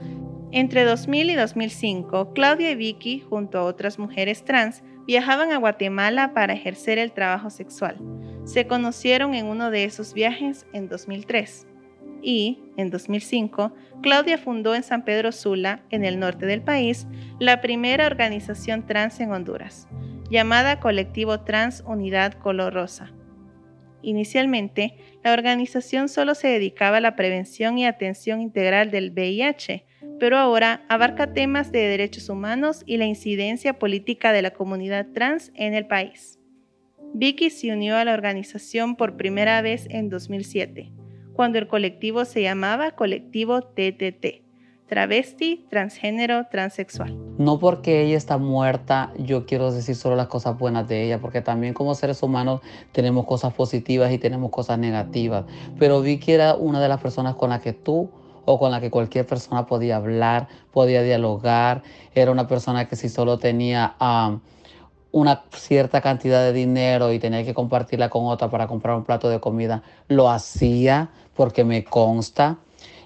Entre 0.56 0.84
2000 0.84 1.30
y 1.30 1.34
2005, 1.34 2.32
Claudia 2.32 2.70
y 2.70 2.76
Vicky, 2.76 3.18
junto 3.18 3.58
a 3.58 3.64
otras 3.64 3.98
mujeres 3.98 4.44
trans, 4.44 4.84
viajaban 5.04 5.50
a 5.50 5.56
Guatemala 5.56 6.32
para 6.32 6.52
ejercer 6.52 6.96
el 6.96 7.10
trabajo 7.10 7.50
sexual. 7.50 7.96
Se 8.44 8.68
conocieron 8.68 9.34
en 9.34 9.46
uno 9.46 9.72
de 9.72 9.82
esos 9.82 10.14
viajes 10.14 10.64
en 10.72 10.88
2003 10.88 11.66
y, 12.22 12.60
en 12.76 12.90
2005, 12.90 13.74
Claudia 14.00 14.38
fundó 14.38 14.76
en 14.76 14.84
San 14.84 15.04
Pedro 15.04 15.32
Sula, 15.32 15.82
en 15.90 16.04
el 16.04 16.20
norte 16.20 16.46
del 16.46 16.62
país, 16.62 17.08
la 17.40 17.60
primera 17.60 18.06
organización 18.06 18.86
trans 18.86 19.18
en 19.18 19.32
Honduras, 19.32 19.88
llamada 20.30 20.78
Colectivo 20.78 21.40
Trans 21.40 21.82
Unidad 21.84 22.32
Color 22.34 22.74
Rosa. 22.74 23.12
Inicialmente, 24.02 24.98
la 25.24 25.32
organización 25.32 26.08
solo 26.08 26.36
se 26.36 26.46
dedicaba 26.46 26.98
a 26.98 27.00
la 27.00 27.16
prevención 27.16 27.76
y 27.76 27.86
atención 27.86 28.40
integral 28.40 28.92
del 28.92 29.10
VIH, 29.10 29.84
pero 30.18 30.38
ahora 30.38 30.84
abarca 30.88 31.32
temas 31.32 31.72
de 31.72 31.80
derechos 31.80 32.28
humanos 32.28 32.82
y 32.86 32.96
la 32.96 33.06
incidencia 33.06 33.78
política 33.78 34.32
de 34.32 34.42
la 34.42 34.52
comunidad 34.52 35.06
trans 35.12 35.52
en 35.54 35.74
el 35.74 35.86
país. 35.86 36.38
Vicky 37.14 37.50
se 37.50 37.72
unió 37.72 37.96
a 37.96 38.04
la 38.04 38.12
organización 38.12 38.96
por 38.96 39.16
primera 39.16 39.62
vez 39.62 39.86
en 39.90 40.08
2007, 40.08 40.92
cuando 41.34 41.58
el 41.58 41.68
colectivo 41.68 42.24
se 42.24 42.42
llamaba 42.42 42.92
Colectivo 42.92 43.62
TTT, 43.62 44.42
travesti, 44.88 45.64
transgénero, 45.70 46.46
transexual. 46.50 47.16
No 47.38 47.58
porque 47.58 48.02
ella 48.02 48.16
está 48.16 48.38
muerta, 48.38 49.12
yo 49.18 49.46
quiero 49.46 49.72
decir 49.72 49.94
solo 49.94 50.16
las 50.16 50.28
cosas 50.28 50.58
buenas 50.58 50.88
de 50.88 51.04
ella, 51.04 51.20
porque 51.20 51.40
también 51.40 51.74
como 51.74 51.94
seres 51.94 52.22
humanos 52.22 52.60
tenemos 52.92 53.26
cosas 53.26 53.54
positivas 53.54 54.12
y 54.12 54.18
tenemos 54.18 54.50
cosas 54.50 54.78
negativas. 54.78 55.44
Pero 55.78 56.00
Vicky 56.00 56.32
era 56.32 56.54
una 56.54 56.80
de 56.80 56.88
las 56.88 57.00
personas 57.00 57.34
con 57.34 57.50
las 57.50 57.60
que 57.60 57.72
tú 57.72 58.10
o 58.44 58.58
con 58.58 58.70
la 58.70 58.80
que 58.80 58.90
cualquier 58.90 59.26
persona 59.26 59.66
podía 59.66 59.96
hablar, 59.96 60.48
podía 60.72 61.02
dialogar. 61.02 61.82
Era 62.14 62.30
una 62.30 62.46
persona 62.46 62.88
que 62.88 62.96
si 62.96 63.08
solo 63.08 63.38
tenía 63.38 63.96
una 65.12 65.44
cierta 65.52 66.00
cantidad 66.00 66.42
de 66.42 66.52
dinero 66.52 67.12
y 67.12 67.18
tenía 67.18 67.44
que 67.44 67.54
compartirla 67.54 68.08
con 68.08 68.26
otra 68.26 68.50
para 68.50 68.66
comprar 68.66 68.96
un 68.96 69.04
plato 69.04 69.28
de 69.28 69.40
comida, 69.40 69.82
lo 70.08 70.30
hacía 70.30 71.10
porque 71.34 71.64
me 71.64 71.84
consta. 71.84 72.58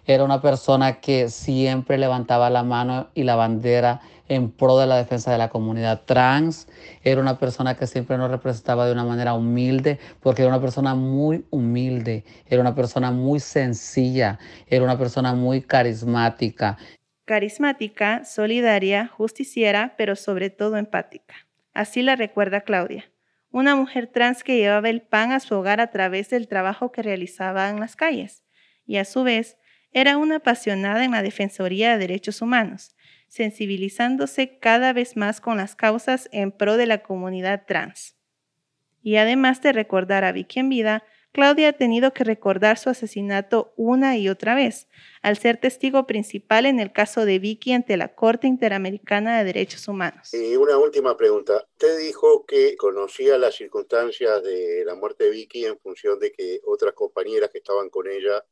Era 0.07 0.24
una 0.24 0.40
persona 0.40 1.01
que 1.01 1.29
siempre 1.29 1.98
levantaba 1.98 2.48
la 2.48 2.62
mano 2.62 3.09
y 3.14 3.24
la 3.24 3.37
bandera 3.37 4.01
en 4.28 4.50
pro 4.50 4.78
de 4.78 4.86
la 4.86 4.96
defensa 4.96 5.32
de 5.32 5.38
la 5.38 5.48
comunidad 5.48 6.02
trans. 6.04 6.68
Era 7.02 7.20
una 7.20 7.38
persona 7.38 7.76
que 7.76 7.86
siempre 7.86 8.16
nos 8.16 8.30
representaba 8.30 8.86
de 8.86 8.92
una 8.92 9.04
manera 9.04 9.34
humilde, 9.34 9.98
porque 10.20 10.42
era 10.42 10.50
una 10.50 10.60
persona 10.60 10.94
muy 10.94 11.44
humilde, 11.50 12.24
era 12.46 12.60
una 12.60 12.74
persona 12.74 13.10
muy 13.10 13.40
sencilla, 13.40 14.38
era 14.66 14.84
una 14.84 14.98
persona 14.98 15.34
muy 15.34 15.62
carismática. 15.62 16.76
Carismática, 17.24 18.24
solidaria, 18.24 19.08
justiciera, 19.08 19.94
pero 19.96 20.16
sobre 20.16 20.50
todo 20.50 20.76
empática. 20.76 21.34
Así 21.74 22.02
la 22.02 22.16
recuerda 22.16 22.62
Claudia, 22.62 23.10
una 23.50 23.76
mujer 23.76 24.08
trans 24.08 24.42
que 24.42 24.56
llevaba 24.56 24.88
el 24.88 25.02
pan 25.02 25.32
a 25.32 25.40
su 25.40 25.54
hogar 25.54 25.80
a 25.80 25.90
través 25.90 26.30
del 26.30 26.48
trabajo 26.48 26.90
que 26.90 27.02
realizaba 27.02 27.68
en 27.68 27.80
las 27.80 27.96
calles, 27.96 28.44
y 28.86 28.96
a 28.96 29.04
su 29.04 29.22
vez 29.22 29.58
era 29.92 30.16
una 30.16 30.36
apasionada 30.36 31.04
en 31.04 31.12
la 31.12 31.22
Defensoría 31.22 31.92
de 31.92 31.98
Derechos 31.98 32.42
Humanos 32.42 32.94
sensibilizándose 33.28 34.58
cada 34.58 34.92
vez 34.92 35.16
más 35.16 35.40
con 35.40 35.58
las 35.58 35.76
causas 35.76 36.28
en 36.32 36.52
pro 36.52 36.76
de 36.76 36.86
la 36.86 37.02
comunidad 37.02 37.64
trans. 37.66 38.16
Y 39.02 39.16
además 39.16 39.62
de 39.62 39.72
recordar 39.72 40.24
a 40.24 40.32
Vicky 40.32 40.60
en 40.60 40.68
vida, 40.68 41.04
Claudia 41.32 41.68
ha 41.68 41.72
tenido 41.74 42.12
que 42.12 42.24
recordar 42.24 42.78
su 42.78 42.88
asesinato 42.90 43.72
una 43.76 44.16
y 44.16 44.28
otra 44.28 44.54
vez, 44.54 44.88
al 45.22 45.36
ser 45.36 45.58
testigo 45.58 46.06
principal 46.06 46.66
en 46.66 46.80
el 46.80 46.92
caso 46.92 47.24
de 47.26 47.38
Vicky 47.38 47.72
ante 47.72 47.96
la 47.96 48.14
Corte 48.14 48.46
Interamericana 48.46 49.38
de 49.38 49.44
Derechos 49.44 49.86
Humanos. 49.88 50.32
Y 50.32 50.56
una 50.56 50.78
última 50.78 51.16
pregunta. 51.16 51.66
Usted 51.72 51.98
dijo 51.98 52.44
que 52.46 52.76
conocía 52.76 53.38
las 53.38 53.54
circunstancias 53.54 54.42
de 54.42 54.84
la 54.84 54.94
muerte 54.94 55.24
de 55.24 55.30
Vicky 55.30 55.66
en 55.66 55.78
función 55.78 56.18
de 56.18 56.32
que 56.32 56.60
otras 56.64 56.94
compañeras 56.94 57.50
que 57.50 57.58
estaban 57.58 57.90
con 57.90 58.08
ella 58.08 58.44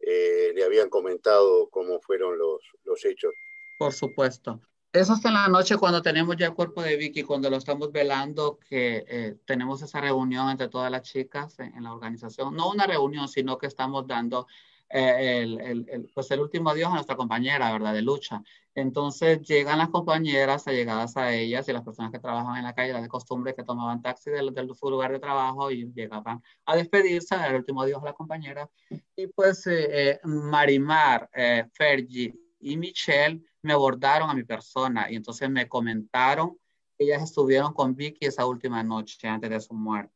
eh, 0.00 0.52
le 0.54 0.64
habían 0.64 0.88
comentado 0.88 1.68
cómo 1.70 2.00
fueron 2.00 2.38
los, 2.38 2.62
los 2.84 3.04
hechos. 3.04 3.34
Por 3.76 3.92
supuesto. 3.92 4.60
Eso 4.96 5.12
es 5.12 5.24
en 5.26 5.34
la 5.34 5.48
noche 5.48 5.76
cuando 5.76 6.00
tenemos 6.00 6.36
ya 6.38 6.46
el 6.46 6.54
cuerpo 6.54 6.80
de 6.80 6.96
Vicky, 6.96 7.22
cuando 7.22 7.50
lo 7.50 7.58
estamos 7.58 7.92
velando, 7.92 8.58
que 8.66 9.04
eh, 9.06 9.36
tenemos 9.44 9.82
esa 9.82 10.00
reunión 10.00 10.48
entre 10.48 10.68
todas 10.68 10.90
las 10.90 11.02
chicas 11.02 11.58
en, 11.58 11.84
la 11.84 11.92
organización. 11.92 12.56
No 12.56 12.70
una 12.70 12.86
reunión, 12.86 13.28
sino 13.28 13.58
que 13.58 13.66
estamos 13.66 14.06
dando 14.06 14.46
eh, 14.88 15.42
el, 15.42 15.60
el, 15.60 16.10
pues 16.14 16.30
el 16.30 16.40
último 16.40 16.70
adiós 16.70 16.88
a 16.88 16.94
nuestra 16.94 17.14
compañera, 17.14 17.72
¿verdad? 17.72 17.92
De 17.92 18.00
lucha. 18.00 18.42
Entonces 18.74 19.42
llegan 19.42 19.76
las 19.76 19.90
compañeras 19.90 20.66
allegadas 20.66 21.14
a 21.18 21.30
ellas 21.34 21.68
y 21.68 21.74
las 21.74 21.82
personas 21.82 22.10
que 22.10 22.18
trabajan 22.18 22.56
en 22.56 22.64
la 22.64 22.74
calle, 22.74 22.94
las 22.94 23.02
de 23.02 23.08
costumbre 23.08 23.54
que 23.54 23.64
tomaban 23.64 24.00
taxi 24.00 24.30
del, 24.30 24.54
del, 24.54 24.74
su 24.74 24.90
lugar 24.90 25.12
de 25.12 25.18
trabajo 25.18 25.70
y 25.70 25.92
llegaban 25.92 26.42
a 26.64 26.74
despedirse, 26.74 27.34
el 27.34 27.56
último 27.56 27.82
adiós 27.82 28.00
a 28.00 28.06
la 28.06 28.12
compañera. 28.14 28.70
Y 29.14 29.26
pues 29.26 29.66
eh, 29.66 30.20
Marimar, 30.24 31.28
Fergie 31.74 32.32
y 32.60 32.78
Michelle 32.78 33.42
me 33.66 33.74
abordaron 33.74 34.30
a 34.30 34.34
mi 34.34 34.44
persona 34.44 35.10
y 35.10 35.16
entonces 35.16 35.50
me 35.50 35.68
comentaron 35.68 36.56
que 36.96 37.04
ellas 37.04 37.22
estuvieron 37.22 37.74
con 37.74 37.94
Vicky 37.94 38.26
esa 38.26 38.46
última 38.46 38.82
noche 38.82 39.28
antes 39.28 39.50
de 39.50 39.60
su 39.60 39.74
muerte. 39.74 40.14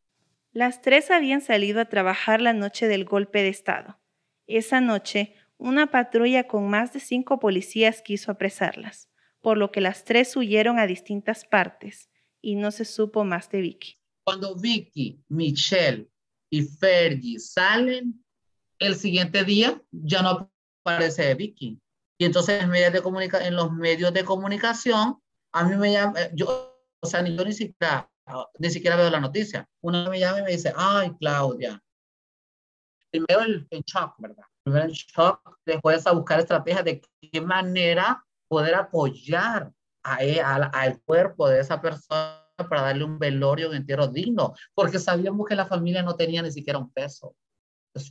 Las 0.52 0.80
tres 0.80 1.10
habían 1.10 1.40
salido 1.40 1.80
a 1.80 1.84
trabajar 1.84 2.40
la 2.40 2.52
noche 2.52 2.88
del 2.88 3.04
golpe 3.04 3.42
de 3.42 3.48
Estado. 3.48 4.00
Esa 4.46 4.80
noche, 4.80 5.34
una 5.58 5.90
patrulla 5.90 6.48
con 6.48 6.68
más 6.68 6.92
de 6.92 7.00
cinco 7.00 7.38
policías 7.38 8.02
quiso 8.02 8.32
apresarlas, 8.32 9.08
por 9.40 9.58
lo 9.58 9.70
que 9.70 9.80
las 9.80 10.04
tres 10.04 10.34
huyeron 10.36 10.78
a 10.78 10.86
distintas 10.86 11.44
partes 11.44 12.08
y 12.40 12.56
no 12.56 12.70
se 12.70 12.84
supo 12.84 13.24
más 13.24 13.50
de 13.50 13.60
Vicky. 13.60 13.96
Cuando 14.24 14.56
Vicky, 14.56 15.22
Michelle 15.28 16.08
y 16.50 16.62
Fergie 16.62 17.38
salen, 17.38 18.24
el 18.78 18.96
siguiente 18.96 19.44
día 19.44 19.80
ya 19.92 20.22
no 20.22 20.50
aparece 20.82 21.34
Vicky. 21.34 21.80
Y 22.20 22.26
entonces 22.26 22.62
en, 22.62 22.70
de 22.70 23.30
en 23.46 23.56
los 23.56 23.72
medios 23.72 24.12
de 24.12 24.26
comunicación, 24.26 25.18
a 25.54 25.64
mí 25.64 25.74
me 25.76 25.90
llama, 25.90 26.20
eh, 26.20 26.30
yo, 26.34 26.76
o 27.00 27.06
sea, 27.06 27.24
yo 27.24 27.44
ni 27.46 27.54
siquiera, 27.54 28.10
ni 28.58 28.68
siquiera 28.68 28.96
veo 28.96 29.08
la 29.08 29.20
noticia. 29.20 29.66
Uno 29.80 30.10
me 30.10 30.20
llama 30.20 30.40
y 30.40 30.42
me 30.42 30.50
dice, 30.50 30.70
ay, 30.76 31.12
Claudia. 31.18 31.82
Primero 33.10 33.40
el, 33.40 33.66
en 33.70 33.80
shock, 33.86 34.16
¿verdad? 34.18 34.44
Primero 34.62 34.84
en 34.84 34.90
shock, 34.90 35.60
después 35.64 36.06
a 36.06 36.12
buscar 36.12 36.40
estrategias 36.40 36.84
de 36.84 37.00
qué 37.32 37.40
manera 37.40 38.22
poder 38.48 38.74
apoyar 38.74 39.72
a, 40.02 40.22
e, 40.22 40.42
al 40.42 41.00
cuerpo 41.00 41.48
de 41.48 41.60
esa 41.60 41.80
persona 41.80 42.46
para 42.68 42.82
darle 42.82 43.04
un 43.04 43.18
velorio, 43.18 43.70
un 43.70 43.76
entierro 43.76 44.08
digno, 44.08 44.52
porque 44.74 44.98
sabíamos 44.98 45.46
que 45.48 45.54
la 45.54 45.64
familia 45.64 46.02
no 46.02 46.14
tenía 46.16 46.42
ni 46.42 46.52
siquiera 46.52 46.78
un 46.78 46.92
peso. 46.92 47.34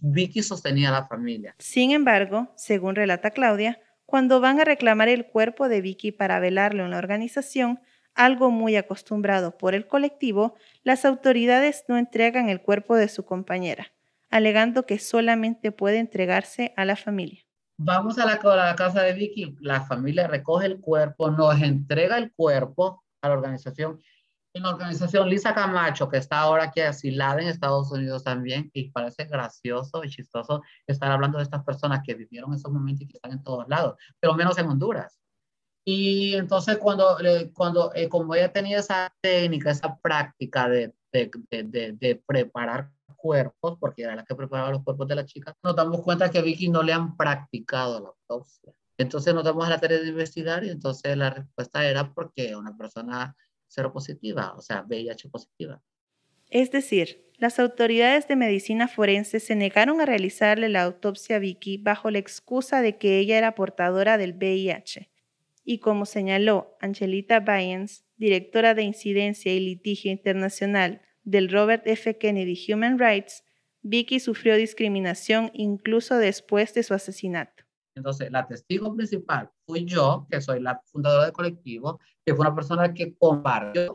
Vicky 0.02 0.41
sostenía 0.41 0.89
a 0.89 1.02
la 1.02 1.08
familia. 1.08 1.56
Sin 1.60 1.91
embargo, 1.91 2.52
según 2.58 2.95
relata 2.95 3.30
Claudia, 3.30 3.80
cuando 4.10 4.41
van 4.41 4.60
a 4.60 4.65
reclamar 4.65 5.08
el 5.08 5.28
cuerpo 5.28 5.69
de 5.69 5.82
Vicky 5.82 6.12
para 6.12 6.39
velarlo 6.39 6.84
en 6.84 6.91
la 6.91 6.98
organización, 6.98 7.80
algo 8.15 8.52
muy 8.52 8.76
acostumbrado 8.76 9.58
por 9.58 9.76
el 9.76 9.88
colectivo, 9.88 10.56
las 10.84 11.06
autoridades 11.06 11.86
no 11.88 11.98
entregan 11.98 12.50
el 12.50 12.62
cuerpo 12.62 12.95
de 12.95 13.08
su 13.08 13.24
compañera, 13.24 13.93
alegando 14.30 14.86
que 14.86 15.00
solamente 15.00 15.72
puede 15.72 16.00
entregarse 16.00 16.74
a 16.76 16.86
la 16.86 16.95
familia. 16.95 17.45
Vamos 17.78 18.19
a 18.19 18.26
la, 18.26 18.34
a 18.34 18.56
la 18.56 18.76
casa 18.76 19.04
de 19.04 19.13
Vicky, 19.13 19.56
la 19.62 19.82
familia 19.82 20.28
recoge 20.28 20.65
el 20.65 20.82
cuerpo, 20.82 21.32
nos 21.32 21.62
entrega 21.62 22.17
el 22.17 22.34
cuerpo 22.34 23.04
a 23.22 23.30
la 23.30 23.36
organización 23.36 24.02
en 24.53 24.63
la 24.63 24.69
organización 24.69 25.29
Lisa 25.29 25.53
Camacho, 25.53 26.09
que 26.09 26.17
está 26.17 26.39
ahora 26.39 26.65
aquí 26.65 26.81
asilada 26.81 27.41
en 27.41 27.47
Estados 27.47 27.91
Unidos 27.91 28.23
también, 28.23 28.69
y 28.73 28.89
parece 28.89 29.25
gracioso 29.25 30.03
y 30.03 30.09
chistoso 30.09 30.63
estar 30.88 31.12
hablando 31.12 31.38
de 31.38 31.43
estas 31.43 31.63
personas 31.63 32.01
que 32.05 32.15
vivieron 32.15 32.53
esos 32.53 32.71
momentos 32.71 33.03
y 33.03 33.07
que 33.07 33.17
están 33.17 33.31
en 33.31 33.43
todos 33.43 33.67
lados, 33.67 33.95
pero 34.19 34.33
menos 34.33 34.57
en 34.57 34.67
Honduras. 34.67 35.19
Y 35.85 36.35
entonces 36.35 36.77
cuando, 36.77 37.17
cuando 37.53 37.91
eh, 37.95 38.09
como 38.09 38.35
ella 38.35 38.51
tenía 38.51 38.79
esa 38.79 39.13
técnica, 39.21 39.71
esa 39.71 39.97
práctica 39.97 40.67
de, 40.69 40.93
de, 41.12 41.31
de, 41.49 41.93
de, 41.93 42.23
preparar 42.25 42.91
cuerpos, 43.15 43.77
porque 43.79 44.03
era 44.03 44.15
la 44.15 44.23
que 44.23 44.35
preparaba 44.35 44.71
los 44.71 44.83
cuerpos 44.83 45.07
de 45.07 45.15
las 45.15 45.25
chicas, 45.25 45.55
nos 45.63 45.75
damos 45.75 46.01
cuenta 46.01 46.29
que 46.29 46.39
a 46.39 46.41
Vicky 46.41 46.69
no 46.69 46.83
le 46.83 46.93
han 46.93 47.17
practicado 47.17 47.99
la 47.99 48.09
autopsia. 48.09 48.73
Entonces 48.97 49.33
nos 49.33 49.43
damos 49.43 49.65
a 49.65 49.69
la 49.69 49.79
tarea 49.79 49.99
de 49.99 50.09
investigar 50.09 50.63
y 50.63 50.69
entonces 50.69 51.15
la 51.17 51.29
respuesta 51.29 51.85
era 51.85 52.13
porque 52.13 52.55
una 52.55 52.75
persona 52.75 53.35
cero 53.69 53.93
positiva, 53.93 54.53
o 54.58 54.62
sea, 54.62 54.82
VIH 54.82 55.29
positiva. 55.29 55.82
Es 56.49 56.71
decir, 56.71 57.29
las 57.38 57.60
autoridades 57.60 58.27
de 58.27 58.36
medicina 58.36 58.89
forense 58.89 59.39
se 59.39 59.55
negaron 59.55 60.01
a 60.01 60.05
realizarle 60.05 60.67
la 60.67 60.84
autopsia 60.84 61.38
a 61.38 61.39
Vicky 61.39 61.77
bajo 61.77 62.12
la 62.12 62.19
excusa 62.19 62.82
de 62.82 62.97
que 62.97 63.19
ella 63.19 63.38
era 63.38 63.55
portadora 63.55 64.17
del 64.17 64.34
VIH. 64.34 65.10
Y 65.63 65.79
como 65.79 66.05
señaló 66.05 66.75
Angelita 66.82 67.39
Bayens, 67.39 68.03
directora 68.17 68.73
de 68.73 68.84
Incidencia 68.84 69.53
y 69.53 69.60
Litigio 69.60 70.12
Internacional 70.12 71.01
del 71.23 71.49
Robert 71.49 71.88
F. 71.88 72.17
Kennedy 72.17 72.60
Human 72.67 72.99
Rights, 72.99 73.43
Vicky 73.82 74.19
sufrió 74.19 74.58
discriminación 74.58 75.51
incluso 75.53 76.17
después 76.17 76.73
de 76.73 76.84
su 76.84 76.93
asesinato. 76.93 77.63
Entonces, 77.95 78.32
la 78.32 78.47
testigo 78.47 78.95
principal 78.95 79.49
fui 79.65 79.86
yo, 79.86 80.28
que 80.30 80.41
soy 80.41 80.62
la 80.62 80.82
fundadora 80.86 81.25
del 81.25 81.34
colectivo, 81.34 81.99
que 82.25 82.34
fue 82.34 82.45
una 82.45 82.56
persona 82.56 82.93
que 82.93 83.15
compartió 83.15 83.91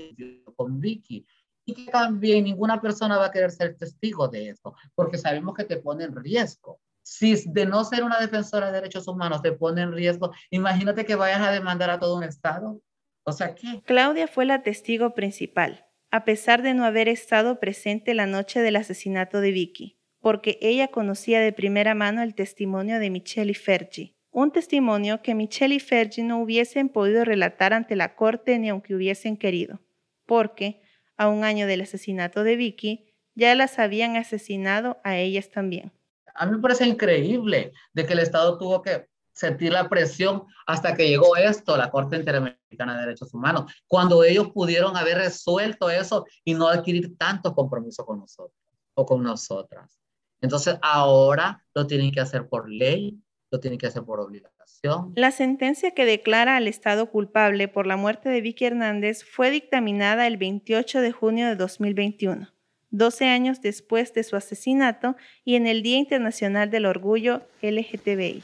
con 0.56 0.80
Vicky. 0.80 1.26
Y 1.66 1.72
que 1.72 1.90
también 1.90 2.44
ninguna 2.44 2.78
persona 2.80 3.16
va 3.16 3.26
a 3.26 3.30
querer 3.30 3.50
ser 3.50 3.76
testigo 3.76 4.28
de 4.28 4.50
eso, 4.50 4.74
porque 4.94 5.16
sabemos 5.16 5.54
que 5.54 5.64
te 5.64 5.78
pone 5.78 6.04
en 6.04 6.14
riesgo. 6.14 6.78
Si 7.02 7.42
de 7.46 7.64
no 7.64 7.84
ser 7.84 8.04
una 8.04 8.20
defensora 8.20 8.66
de 8.66 8.72
derechos 8.72 9.08
humanos 9.08 9.40
te 9.40 9.52
pone 9.52 9.80
en 9.80 9.92
riesgo, 9.92 10.30
imagínate 10.50 11.06
que 11.06 11.14
vayas 11.14 11.40
a 11.40 11.50
demandar 11.50 11.88
a 11.88 11.98
todo 11.98 12.16
un 12.16 12.24
Estado. 12.24 12.80
O 13.24 13.32
sea, 13.32 13.54
¿qué? 13.54 13.82
Claudia 13.86 14.28
fue 14.28 14.44
la 14.44 14.62
testigo 14.62 15.14
principal, 15.14 15.86
a 16.10 16.26
pesar 16.26 16.60
de 16.60 16.74
no 16.74 16.84
haber 16.84 17.08
estado 17.08 17.58
presente 17.60 18.12
la 18.12 18.26
noche 18.26 18.60
del 18.60 18.76
asesinato 18.76 19.40
de 19.40 19.50
Vicky 19.50 20.03
porque 20.24 20.56
ella 20.62 20.88
conocía 20.88 21.38
de 21.38 21.52
primera 21.52 21.94
mano 21.94 22.22
el 22.22 22.34
testimonio 22.34 22.98
de 22.98 23.10
Michelle 23.10 23.50
y 23.50 23.54
Fergie, 23.54 24.16
un 24.30 24.52
testimonio 24.52 25.20
que 25.20 25.34
Michelle 25.34 25.74
y 25.74 25.80
Fergie 25.80 26.24
no 26.24 26.40
hubiesen 26.40 26.88
podido 26.88 27.26
relatar 27.26 27.74
ante 27.74 27.94
la 27.94 28.16
corte 28.16 28.58
ni 28.58 28.70
aunque 28.70 28.94
hubiesen 28.94 29.36
querido, 29.36 29.82
porque, 30.24 30.80
a 31.18 31.28
un 31.28 31.44
año 31.44 31.66
del 31.66 31.82
asesinato 31.82 32.42
de 32.42 32.56
Vicky, 32.56 33.12
ya 33.34 33.54
las 33.54 33.78
habían 33.78 34.16
asesinado 34.16 34.96
a 35.04 35.18
ellas 35.18 35.50
también. 35.50 35.92
A 36.34 36.46
mí 36.46 36.52
me 36.52 36.62
parece 36.62 36.86
increíble 36.86 37.72
de 37.92 38.06
que 38.06 38.14
el 38.14 38.20
Estado 38.20 38.56
tuvo 38.56 38.80
que 38.80 39.06
sentir 39.34 39.74
la 39.74 39.90
presión 39.90 40.44
hasta 40.66 40.94
que 40.94 41.06
llegó 41.06 41.36
esto, 41.36 41.76
la 41.76 41.90
Corte 41.90 42.16
Interamericana 42.16 42.94
de 42.94 43.00
Derechos 43.00 43.34
Humanos, 43.34 43.70
cuando 43.86 44.24
ellos 44.24 44.50
pudieron 44.52 44.96
haber 44.96 45.18
resuelto 45.18 45.90
eso 45.90 46.24
y 46.46 46.54
no 46.54 46.68
adquirir 46.68 47.14
tantos 47.18 47.52
compromisos 47.52 48.06
con 48.06 48.20
nosotros 48.20 48.58
o 48.94 49.04
con 49.04 49.22
nosotras. 49.22 50.00
Entonces 50.44 50.76
ahora 50.82 51.64
lo 51.74 51.86
tienen 51.86 52.12
que 52.12 52.20
hacer 52.20 52.48
por 52.48 52.70
ley, 52.70 53.18
lo 53.50 53.60
tienen 53.60 53.78
que 53.78 53.86
hacer 53.86 54.02
por 54.02 54.20
obligación. 54.20 55.12
La 55.16 55.30
sentencia 55.30 55.92
que 55.92 56.04
declara 56.04 56.56
al 56.56 56.68
Estado 56.68 57.10
culpable 57.10 57.66
por 57.66 57.86
la 57.86 57.96
muerte 57.96 58.28
de 58.28 58.42
Vicky 58.42 58.66
Hernández 58.66 59.24
fue 59.24 59.50
dictaminada 59.50 60.26
el 60.26 60.36
28 60.36 61.00
de 61.00 61.12
junio 61.12 61.46
de 61.46 61.56
2021, 61.56 62.52
12 62.90 63.24
años 63.26 63.62
después 63.62 64.12
de 64.12 64.22
su 64.22 64.36
asesinato 64.36 65.16
y 65.46 65.54
en 65.56 65.66
el 65.66 65.82
Día 65.82 65.96
Internacional 65.96 66.70
del 66.70 66.84
Orgullo 66.84 67.42
LGTBI. 67.62 68.42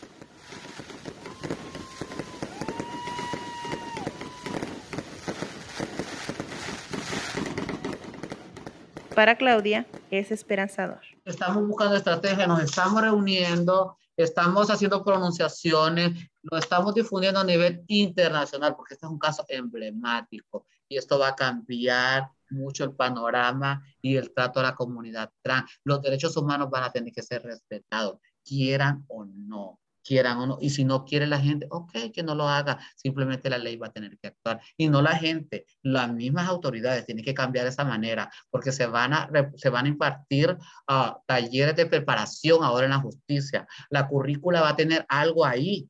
para 9.21 9.35
Claudia 9.35 9.85
es 10.11 10.33
esperanzador. 10.33 11.10
Estamos 11.25 11.67
buscando 11.67 11.97
estrategias, 11.97 12.49
nos 12.49 12.63
estamos 12.63 13.01
reuniendo, 13.01 13.97
estamos 14.17 14.71
haciendo 14.71 15.05
pronunciaciones, 15.05 16.31
lo 16.43 16.59
estamos 16.59 16.95
difundiendo 16.95 17.41
a 17.41 17.45
nivel 17.45 17.85
internacional, 17.89 18.75
porque 18.75 18.95
este 18.95 19.07
es 19.07 19.13
un 19.13 19.19
caso 19.19 19.45
emblemático 19.49 20.67
y 20.89 20.97
esto 20.97 21.19
va 21.19 21.29
a 21.29 21.37
cambiar 21.37 22.29
mucho 22.51 22.85
el 22.85 22.95
panorama 22.95 23.83
y 24.01 24.17
el 24.17 24.33
trato 24.33 24.61
a 24.61 24.65
la 24.65 24.75
comunidad 24.75 25.31
trans. 25.43 25.71
Los 25.85 26.03
derechos 26.03 26.37
humanos 26.37 26.71
van 26.71 26.85
a 26.85 26.93
tener 26.93 27.13
que 27.13 27.23
ser 27.23 27.43
respetados, 27.43 28.19
quieran 28.45 29.05
o 29.09 29.25
no 29.25 29.79
quieran 30.03 30.39
o 30.39 30.47
no. 30.47 30.59
Y 30.61 30.71
si 30.71 30.85
no 30.85 31.05
quiere 31.05 31.27
la 31.27 31.39
gente, 31.41 31.67
ok, 31.71 31.93
que 32.13 32.23
no 32.23 32.35
lo 32.35 32.49
haga. 32.49 32.79
Simplemente 32.97 33.51
la 33.51 33.59
ley 33.59 33.77
va 33.77 33.89
a 33.89 33.93
tener 33.93 34.19
que 34.19 34.29
actuar. 34.29 34.61
Y 34.77 34.89
no 34.89 35.03
la 35.03 35.17
gente, 35.17 35.67
las 35.83 36.13
mismas 36.13 36.49
autoridades 36.49 37.07
tienen 37.07 37.25
que 37.25 37.35
cambiar 37.35 37.67
esa 37.67 37.85
manera 37.85 38.31
porque 38.51 38.73
se 38.73 38.87
van 38.87 39.13
a, 39.13 39.31
se 39.57 39.71
van 39.71 39.87
a 39.87 39.89
impartir 39.89 40.51
uh, 40.89 41.13
talleres 41.27 41.77
de 41.77 41.87
preparación 41.87 42.65
ahora 42.65 42.87
en 42.87 42.91
la 42.93 43.01
justicia. 43.01 43.67
La 43.91 44.09
currícula 44.09 44.61
va 44.63 44.71
a 44.71 44.77
tener 44.77 45.05
algo 45.09 45.45
ahí 45.45 45.89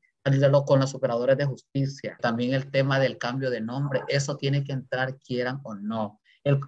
con 0.65 0.79
los 0.79 0.93
operadores 0.93 1.37
de 1.37 1.45
justicia. 1.45 2.17
También 2.21 2.53
el 2.53 2.69
tema 2.69 2.99
del 2.99 3.17
cambio 3.17 3.49
de 3.49 3.61
nombre, 3.61 4.01
eso 4.07 4.37
tiene 4.37 4.63
que 4.63 4.71
entrar, 4.71 5.17
quieran 5.17 5.59
o 5.63 5.73
no. 5.73 6.19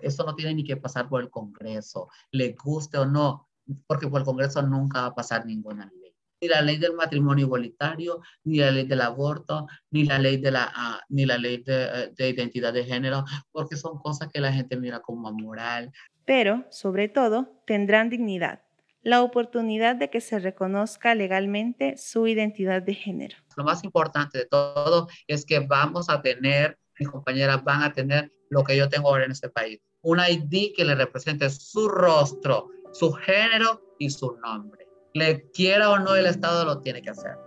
Eso 0.01 0.23
no 0.23 0.35
tiene 0.35 0.55
ni 0.55 0.63
que 0.63 0.77
pasar 0.77 1.09
por 1.09 1.21
el 1.21 1.29
Congreso, 1.29 2.09
le 2.31 2.53
guste 2.53 2.97
o 2.97 3.05
no, 3.05 3.47
porque 3.87 4.07
por 4.07 4.21
el 4.21 4.25
Congreso 4.25 4.61
nunca 4.61 5.01
va 5.01 5.07
a 5.07 5.15
pasar 5.15 5.45
ninguna 5.45 5.85
ley 5.85 6.02
ni 6.43 6.49
la 6.49 6.61
ley 6.61 6.77
del 6.77 6.93
matrimonio 6.93 7.45
igualitario, 7.45 8.21
ni 8.43 8.57
la 8.57 8.69
ley 8.69 8.85
del 8.85 8.99
aborto, 8.99 9.65
ni 9.91 10.03
la 10.03 10.19
ley 10.19 10.37
de 10.37 10.51
la, 10.51 10.69
ah, 10.75 10.99
ni 11.07 11.25
la 11.25 11.37
ley 11.37 11.63
de, 11.63 12.11
de, 12.13 12.29
identidad 12.29 12.73
de 12.73 12.83
género, 12.83 13.23
porque 13.51 13.77
son 13.77 13.97
cosas 13.99 14.27
que 14.27 14.41
la 14.41 14.51
gente 14.51 14.75
mira 14.75 14.99
como 14.99 15.31
moral. 15.31 15.91
Pero, 16.25 16.65
sobre 16.69 17.07
todo, 17.07 17.63
tendrán 17.65 18.09
dignidad, 18.09 18.61
la 19.03 19.21
oportunidad 19.21 19.95
de 19.95 20.09
que 20.09 20.19
se 20.19 20.37
reconozca 20.37 21.15
legalmente 21.15 21.95
su 21.95 22.27
identidad 22.27 22.81
de 22.81 22.93
género. 22.93 23.37
Lo 23.55 23.63
más 23.63 23.85
importante 23.85 24.39
de 24.39 24.45
todo 24.45 25.07
es 25.27 25.45
que 25.45 25.59
vamos 25.59 26.09
a 26.09 26.21
tener, 26.21 26.77
mis 26.99 27.07
compañeras 27.07 27.63
van 27.63 27.83
a 27.83 27.93
tener 27.93 28.33
lo 28.49 28.65
que 28.65 28.75
yo 28.75 28.89
tengo 28.89 29.07
ahora 29.07 29.23
en 29.23 29.31
este 29.31 29.47
país, 29.47 29.79
un 30.01 30.19
ID 30.19 30.73
que 30.75 30.83
le 30.83 30.95
represente 30.95 31.49
su 31.49 31.87
rostro, 31.87 32.67
su 32.91 33.13
género 33.13 33.81
y 33.97 34.09
su 34.09 34.37
nombre 34.43 34.82
le 35.13 35.51
quiera 35.51 35.91
o 35.91 35.99
no 35.99 36.15
el 36.15 36.25
Estado 36.25 36.65
lo 36.65 36.79
tiene 36.79 37.01
que 37.01 37.11
hacer. 37.11 37.37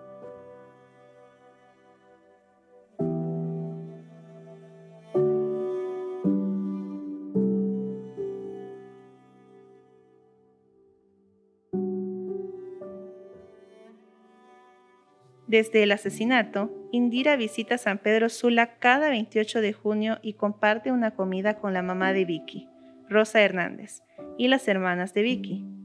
Desde 15.49 15.85
el 15.85 15.93
asesinato, 15.93 16.71
Indira 16.93 17.37
visita 17.37 17.79
San 17.79 17.99
Pedro 17.99 18.29
Sula 18.29 18.79
cada 18.79 19.09
28 19.09 19.61
de 19.61 19.73
junio 19.73 20.19
y 20.21 20.35
comparte 20.35 20.91
una 20.91 21.13
comida 21.13 21.55
con 21.55 21.73
la 21.73 21.83
mamá 21.83 22.13
de 22.13 22.25
Vicky, 22.25 22.69
Rosa 23.09 23.41
Hernández, 23.41 24.03
y 24.37 24.49
las 24.49 24.67
hermanas 24.67 25.15
de 25.15 25.23
Vicky, 25.23 25.76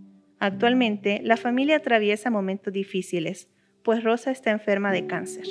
Actualmente, 0.41 1.21
la 1.23 1.37
familia 1.37 1.75
atraviesa 1.75 2.31
momentos 2.31 2.73
difíciles, 2.73 3.47
pues 3.83 4.03
Rosa 4.03 4.31
está 4.31 4.49
enferma 4.49 4.91
de 4.91 5.05
cáncer. 5.05 5.45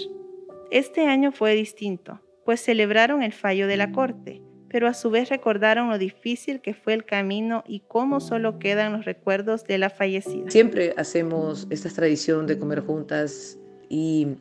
Este 0.72 1.07
año 1.07 1.31
fue 1.31 1.55
distinto, 1.55 2.20
pues 2.44 2.61
celebraron 2.61 3.22
el 3.22 3.33
fallo 3.33 3.68
de 3.68 3.76
la 3.76 3.92
corte, 3.92 4.42
pero 4.68 4.88
a 4.88 4.94
su 4.94 5.09
vez 5.11 5.29
recordaron 5.29 5.90
lo 5.90 5.96
difícil 5.96 6.61
que 6.61 6.74
fue 6.74 6.94
el 6.94 7.05
camino 7.05 7.62
y 7.68 7.85
cómo 7.87 8.18
solo 8.18 8.59
quedan 8.59 8.92
los 8.92 9.05
recuerdos 9.05 9.62
de 9.62 9.79
la 9.79 9.90
fallecida. 9.90 10.50
Siempre 10.50 10.92
hacemos 10.96 11.68
esta 11.70 11.88
tradición 11.88 12.48
de 12.48 12.59
comer 12.59 12.81
juntas 12.81 13.61
y 13.88 14.38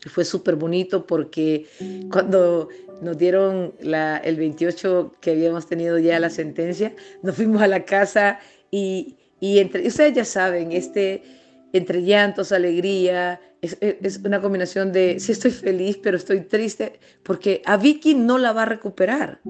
fue 0.00 0.24
súper 0.24 0.56
bonito 0.56 1.06
porque 1.06 1.66
cuando 2.10 2.70
nos 3.02 3.16
dieron 3.16 3.72
el 3.80 4.36
28 4.36 5.14
que 5.20 5.30
habíamos 5.30 5.68
tenido 5.68 5.96
ya 6.00 6.18
la 6.18 6.30
sentencia, 6.30 6.92
nos 7.22 7.36
fuimos 7.36 7.62
a 7.62 7.68
la 7.68 7.84
casa 7.84 8.40
y 8.72 9.18
y 9.40 9.58
entre, 9.58 9.86
ustedes 9.86 10.14
ya 10.14 10.24
saben, 10.24 10.72
este, 10.72 11.22
entre 11.72 12.02
llantos, 12.02 12.52
alegría, 12.52 13.40
es, 13.60 13.76
es, 13.80 14.20
una 14.24 14.40
combinación 14.40 14.92
de, 14.92 15.20
sí 15.20 15.32
estoy 15.32 15.50
feliz, 15.50 15.98
pero 16.02 16.16
estoy 16.16 16.40
triste, 16.42 16.98
porque 17.22 17.62
a 17.64 17.76
Vicky 17.76 18.14
no 18.14 18.38
la 18.38 18.52
va 18.52 18.62
a 18.62 18.66
recuperar, 18.66 19.40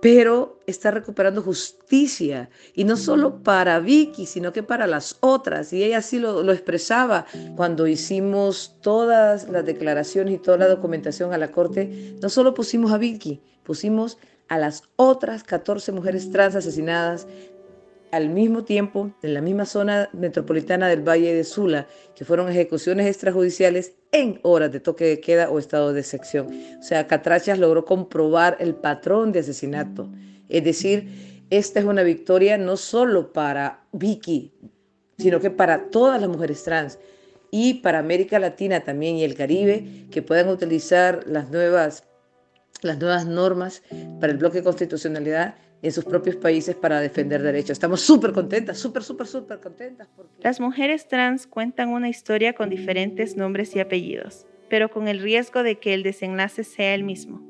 pero 0.00 0.58
está 0.66 0.90
recuperando 0.90 1.42
justicia, 1.42 2.50
y 2.74 2.84
no 2.84 2.96
solo 2.96 3.42
para 3.42 3.78
Vicky, 3.78 4.26
sino 4.26 4.52
que 4.52 4.62
para 4.62 4.86
las 4.86 5.16
otras, 5.20 5.72
y 5.72 5.84
ella 5.84 5.98
así 5.98 6.18
lo, 6.18 6.42
lo 6.42 6.52
expresaba 6.52 7.26
cuando 7.56 7.86
hicimos 7.86 8.76
todas 8.80 9.48
las 9.48 9.64
declaraciones 9.64 10.34
y 10.34 10.38
toda 10.38 10.58
la 10.58 10.68
documentación 10.68 11.32
a 11.32 11.38
la 11.38 11.52
corte, 11.52 12.16
no 12.20 12.28
solo 12.28 12.52
pusimos 12.52 12.92
a 12.92 12.98
Vicky, 12.98 13.40
pusimos 13.62 14.18
a 14.48 14.58
las 14.58 14.82
otras 14.96 15.44
14 15.44 15.92
mujeres 15.92 16.30
trans 16.30 16.54
asesinadas 16.54 17.26
al 18.12 18.28
mismo 18.28 18.62
tiempo 18.62 19.10
en 19.22 19.34
la 19.34 19.40
misma 19.40 19.64
zona 19.64 20.10
metropolitana 20.12 20.86
del 20.86 21.06
Valle 21.06 21.34
de 21.34 21.44
Sula, 21.44 21.88
que 22.14 22.26
fueron 22.26 22.48
ejecuciones 22.50 23.06
extrajudiciales 23.06 23.94
en 24.12 24.38
horas 24.42 24.70
de 24.70 24.80
toque 24.80 25.06
de 25.06 25.20
queda 25.20 25.50
o 25.50 25.58
estado 25.58 25.94
de 25.94 26.02
sección. 26.02 26.48
O 26.78 26.82
sea, 26.82 27.06
Catrachas 27.06 27.58
logró 27.58 27.86
comprobar 27.86 28.58
el 28.60 28.74
patrón 28.74 29.32
de 29.32 29.40
asesinato. 29.40 30.10
Es 30.50 30.62
decir, 30.62 31.46
esta 31.48 31.80
es 31.80 31.86
una 31.86 32.02
victoria 32.02 32.58
no 32.58 32.76
solo 32.76 33.32
para 33.32 33.84
Vicky, 33.92 34.52
sino 35.16 35.40
que 35.40 35.50
para 35.50 35.90
todas 35.90 36.20
las 36.20 36.28
mujeres 36.28 36.62
trans 36.64 36.98
y 37.50 37.74
para 37.74 37.98
América 37.98 38.38
Latina 38.38 38.80
también 38.80 39.16
y 39.16 39.24
el 39.24 39.34
Caribe, 39.34 40.06
que 40.10 40.20
puedan 40.20 40.50
utilizar 40.50 41.24
las 41.26 41.50
nuevas, 41.50 42.04
las 42.82 42.98
nuevas 42.98 43.26
normas 43.26 43.82
para 44.20 44.32
el 44.32 44.38
bloque 44.38 44.58
de 44.58 44.64
constitucionalidad 44.64 45.54
en 45.82 45.90
sus 45.90 46.04
propios 46.04 46.36
países 46.36 46.76
para 46.76 47.00
defender 47.00 47.42
derechos. 47.42 47.70
Estamos 47.70 48.00
súper 48.00 48.32
contentas, 48.32 48.78
súper, 48.78 49.02
súper, 49.02 49.26
súper 49.26 49.60
contentas. 49.60 50.08
Las 50.38 50.60
mujeres 50.60 51.08
trans 51.08 51.46
cuentan 51.46 51.88
una 51.90 52.08
historia 52.08 52.54
con 52.54 52.70
diferentes 52.70 53.36
nombres 53.36 53.74
y 53.74 53.80
apellidos, 53.80 54.46
pero 54.70 54.90
con 54.90 55.08
el 55.08 55.20
riesgo 55.20 55.62
de 55.64 55.78
que 55.78 55.92
el 55.92 56.04
desenlace 56.04 56.62
sea 56.62 56.94
el 56.94 57.02
mismo. 57.02 57.42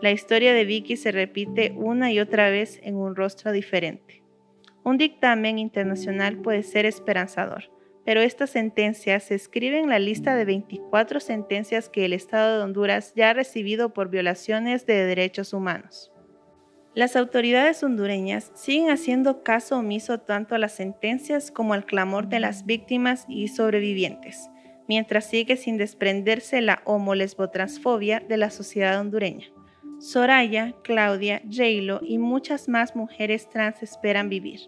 La 0.00 0.10
historia 0.10 0.54
de 0.54 0.64
Vicky 0.64 0.96
se 0.96 1.12
repite 1.12 1.74
una 1.76 2.10
y 2.10 2.20
otra 2.20 2.50
vez 2.50 2.80
en 2.82 2.96
un 2.96 3.14
rostro 3.14 3.52
diferente. 3.52 4.22
Un 4.84 4.96
dictamen 4.96 5.58
internacional 5.58 6.38
puede 6.38 6.62
ser 6.62 6.86
esperanzador, 6.86 7.64
pero 8.06 8.22
esta 8.22 8.46
sentencia 8.46 9.20
se 9.20 9.34
escribe 9.34 9.78
en 9.78 9.90
la 9.90 9.98
lista 9.98 10.34
de 10.34 10.46
24 10.46 11.20
sentencias 11.20 11.90
que 11.90 12.06
el 12.06 12.14
Estado 12.14 12.56
de 12.56 12.64
Honduras 12.64 13.12
ya 13.14 13.30
ha 13.30 13.34
recibido 13.34 13.92
por 13.92 14.08
violaciones 14.08 14.86
de 14.86 15.04
derechos 15.04 15.52
humanos. 15.52 16.10
Las 16.98 17.14
autoridades 17.14 17.84
hondureñas 17.84 18.50
siguen 18.56 18.90
haciendo 18.90 19.44
caso 19.44 19.78
omiso 19.78 20.18
tanto 20.18 20.56
a 20.56 20.58
las 20.58 20.72
sentencias 20.72 21.52
como 21.52 21.72
al 21.72 21.86
clamor 21.86 22.28
de 22.28 22.40
las 22.40 22.66
víctimas 22.66 23.24
y 23.28 23.46
sobrevivientes, 23.46 24.50
mientras 24.88 25.26
sigue 25.26 25.56
sin 25.56 25.76
desprenderse 25.76 26.60
la 26.60 26.82
homo-lesbotransfobia 26.86 28.18
de 28.28 28.36
la 28.36 28.50
sociedad 28.50 28.98
hondureña. 28.98 29.46
Soraya, 30.00 30.74
Claudia, 30.82 31.40
Jaylo 31.48 32.00
y 32.02 32.18
muchas 32.18 32.68
más 32.68 32.96
mujeres 32.96 33.48
trans 33.48 33.80
esperan 33.84 34.28
vivir, 34.28 34.62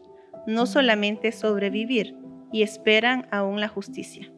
no 0.47 0.67
solamente 0.67 1.33
sobrevivir, 1.33 2.15
y 2.53 2.63
esperan 2.63 3.27
aún 3.33 3.61
la 3.61 3.67
justicia. 3.67 4.31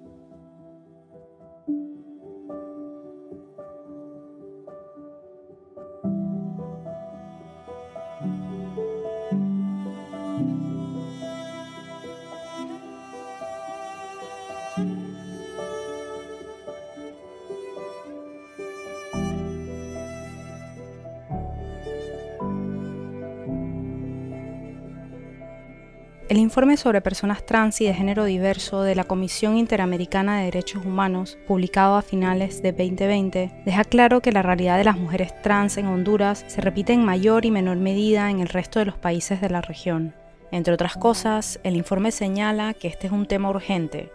Informe 26.53 26.77
sobre 26.77 27.01
personas 27.01 27.47
trans 27.47 27.81
y 27.81 27.87
de 27.87 27.95
género 27.95 28.27
diverso 28.27 28.83
de 28.83 28.95
la 28.95 29.05
Comisión 29.05 29.57
Interamericana 29.57 30.37
de 30.37 30.45
Derechos 30.45 30.85
Humanos, 30.85 31.39
publicado 31.47 31.97
a 31.97 32.03
finales 32.03 32.61
de 32.61 32.73
2020, 32.73 33.63
deja 33.65 33.85
claro 33.85 34.21
que 34.21 34.33
la 34.33 34.43
realidad 34.43 34.77
de 34.77 34.85
las 34.85 34.99
mujeres 34.99 35.33
trans 35.41 35.79
en 35.79 35.87
Honduras 35.87 36.45
se 36.49 36.61
repite 36.61 36.93
en 36.93 37.07
mayor 37.07 37.47
y 37.47 37.51
menor 37.51 37.79
medida 37.79 38.29
en 38.29 38.41
el 38.41 38.49
resto 38.49 38.81
de 38.81 38.85
los 38.85 38.99
países 38.99 39.41
de 39.41 39.49
la 39.49 39.63
región. 39.63 40.15
Entre 40.51 40.75
otras 40.75 40.95
cosas, 40.99 41.59
el 41.65 41.75
informe 41.75 42.11
señala 42.11 42.75
que 42.75 42.89
este 42.89 43.07
es 43.07 43.15
un 43.15 43.25
tema 43.25 43.49
urgente, 43.49 44.13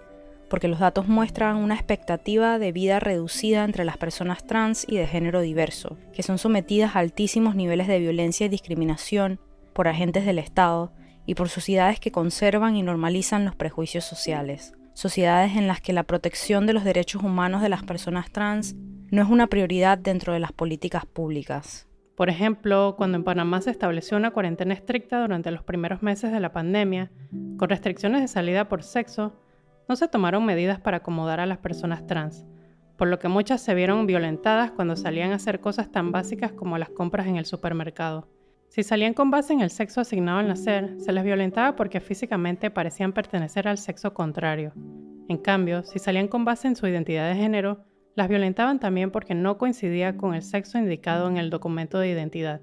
porque 0.48 0.68
los 0.68 0.78
datos 0.78 1.08
muestran 1.08 1.58
una 1.58 1.74
expectativa 1.74 2.60
de 2.60 2.72
vida 2.72 3.00
reducida 3.00 3.64
entre 3.64 3.84
las 3.84 3.98
personas 3.98 4.46
trans 4.46 4.86
y 4.88 4.98
de 4.98 5.08
género 5.08 5.42
diverso, 5.42 5.98
que 6.14 6.22
son 6.22 6.38
sometidas 6.38 6.96
a 6.96 7.00
altísimos 7.00 7.56
niveles 7.56 7.88
de 7.88 7.98
violencia 7.98 8.46
y 8.46 8.50
discriminación 8.50 9.40
por 9.74 9.88
agentes 9.88 10.24
del 10.24 10.38
Estado 10.38 10.92
y 11.28 11.36
por 11.36 11.50
sociedades 11.50 12.00
que 12.00 12.12
conservan 12.12 12.76
y 12.76 12.82
normalizan 12.82 13.46
los 13.46 13.56
prejuicios 13.56 14.06
sociales, 14.06 14.74
sociedades 14.94 15.56
en 15.56 15.68
las 15.68 15.82
que 15.82 15.94
la 15.94 16.04
protección 16.04 16.66
de 16.66 16.74
los 16.74 16.84
derechos 16.84 17.22
humanos 17.22 17.62
de 17.62 17.70
las 17.70 17.84
personas 17.84 18.32
trans 18.32 18.76
no 19.12 19.22
es 19.22 19.30
una 19.30 19.48
prioridad 19.48 19.98
dentro 19.98 20.34
de 20.34 20.40
las 20.40 20.54
políticas 20.54 21.06
públicas. 21.06 21.88
Por 22.16 22.30
ejemplo, 22.30 22.96
cuando 22.98 23.18
en 23.18 23.24
Panamá 23.24 23.62
se 23.62 23.70
estableció 23.70 24.18
una 24.18 24.32
cuarentena 24.32 24.74
estricta 24.74 25.22
durante 25.22 25.52
los 25.52 25.64
primeros 25.64 26.02
meses 26.02 26.32
de 26.32 26.40
la 26.40 26.52
pandemia, 26.52 27.12
con 27.58 27.70
restricciones 27.70 28.22
de 28.22 28.28
salida 28.28 28.70
por 28.70 28.82
sexo, 28.82 29.40
no 29.88 29.96
se 29.96 30.08
tomaron 30.08 30.46
medidas 30.46 30.80
para 30.80 30.98
acomodar 30.98 31.42
a 31.42 31.46
las 31.46 31.60
personas 31.60 32.08
trans, 32.08 32.46
por 32.98 33.10
lo 33.10 33.20
que 33.20 33.28
muchas 33.28 33.62
se 33.62 33.76
vieron 33.76 34.08
violentadas 34.08 34.72
cuando 34.72 34.96
salían 34.96 35.32
a 35.32 35.36
hacer 35.36 35.60
cosas 35.60 35.92
tan 35.92 36.12
básicas 36.12 36.54
como 36.54 36.78
las 36.78 36.90
compras 36.90 37.28
en 37.28 37.36
el 37.36 37.46
supermercado. 37.46 38.30
Si 38.68 38.84
salían 38.84 39.14
con 39.14 39.32
base 39.32 39.54
en 39.54 39.62
el 39.62 39.70
sexo 39.70 40.02
asignado 40.02 40.40
al 40.40 40.48
nacer, 40.48 40.96
se 41.00 41.12
les 41.12 41.24
violentaba 41.24 41.76
porque 41.76 42.00
físicamente 42.00 42.70
parecían 42.70 43.14
pertenecer 43.14 43.68
al 43.68 43.78
sexo 43.78 44.14
contrario. 44.14 44.74
En 45.30 45.38
cambio, 45.38 45.84
si 45.84 46.00
salían 46.00 46.28
con 46.28 46.46
base 46.46 46.68
en 46.68 46.76
su 46.76 46.86
identidad 46.88 47.30
de 47.30 47.36
género, 47.36 47.86
las 48.16 48.28
violentaban 48.28 48.80
también 48.80 49.12
porque 49.12 49.36
no 49.36 49.58
coincidía 49.58 50.18
con 50.18 50.34
el 50.34 50.42
sexo 50.42 50.78
indicado 50.78 51.28
en 51.28 51.38
el 51.38 51.50
documento 51.50 52.00
de 52.00 52.10
identidad. 52.10 52.62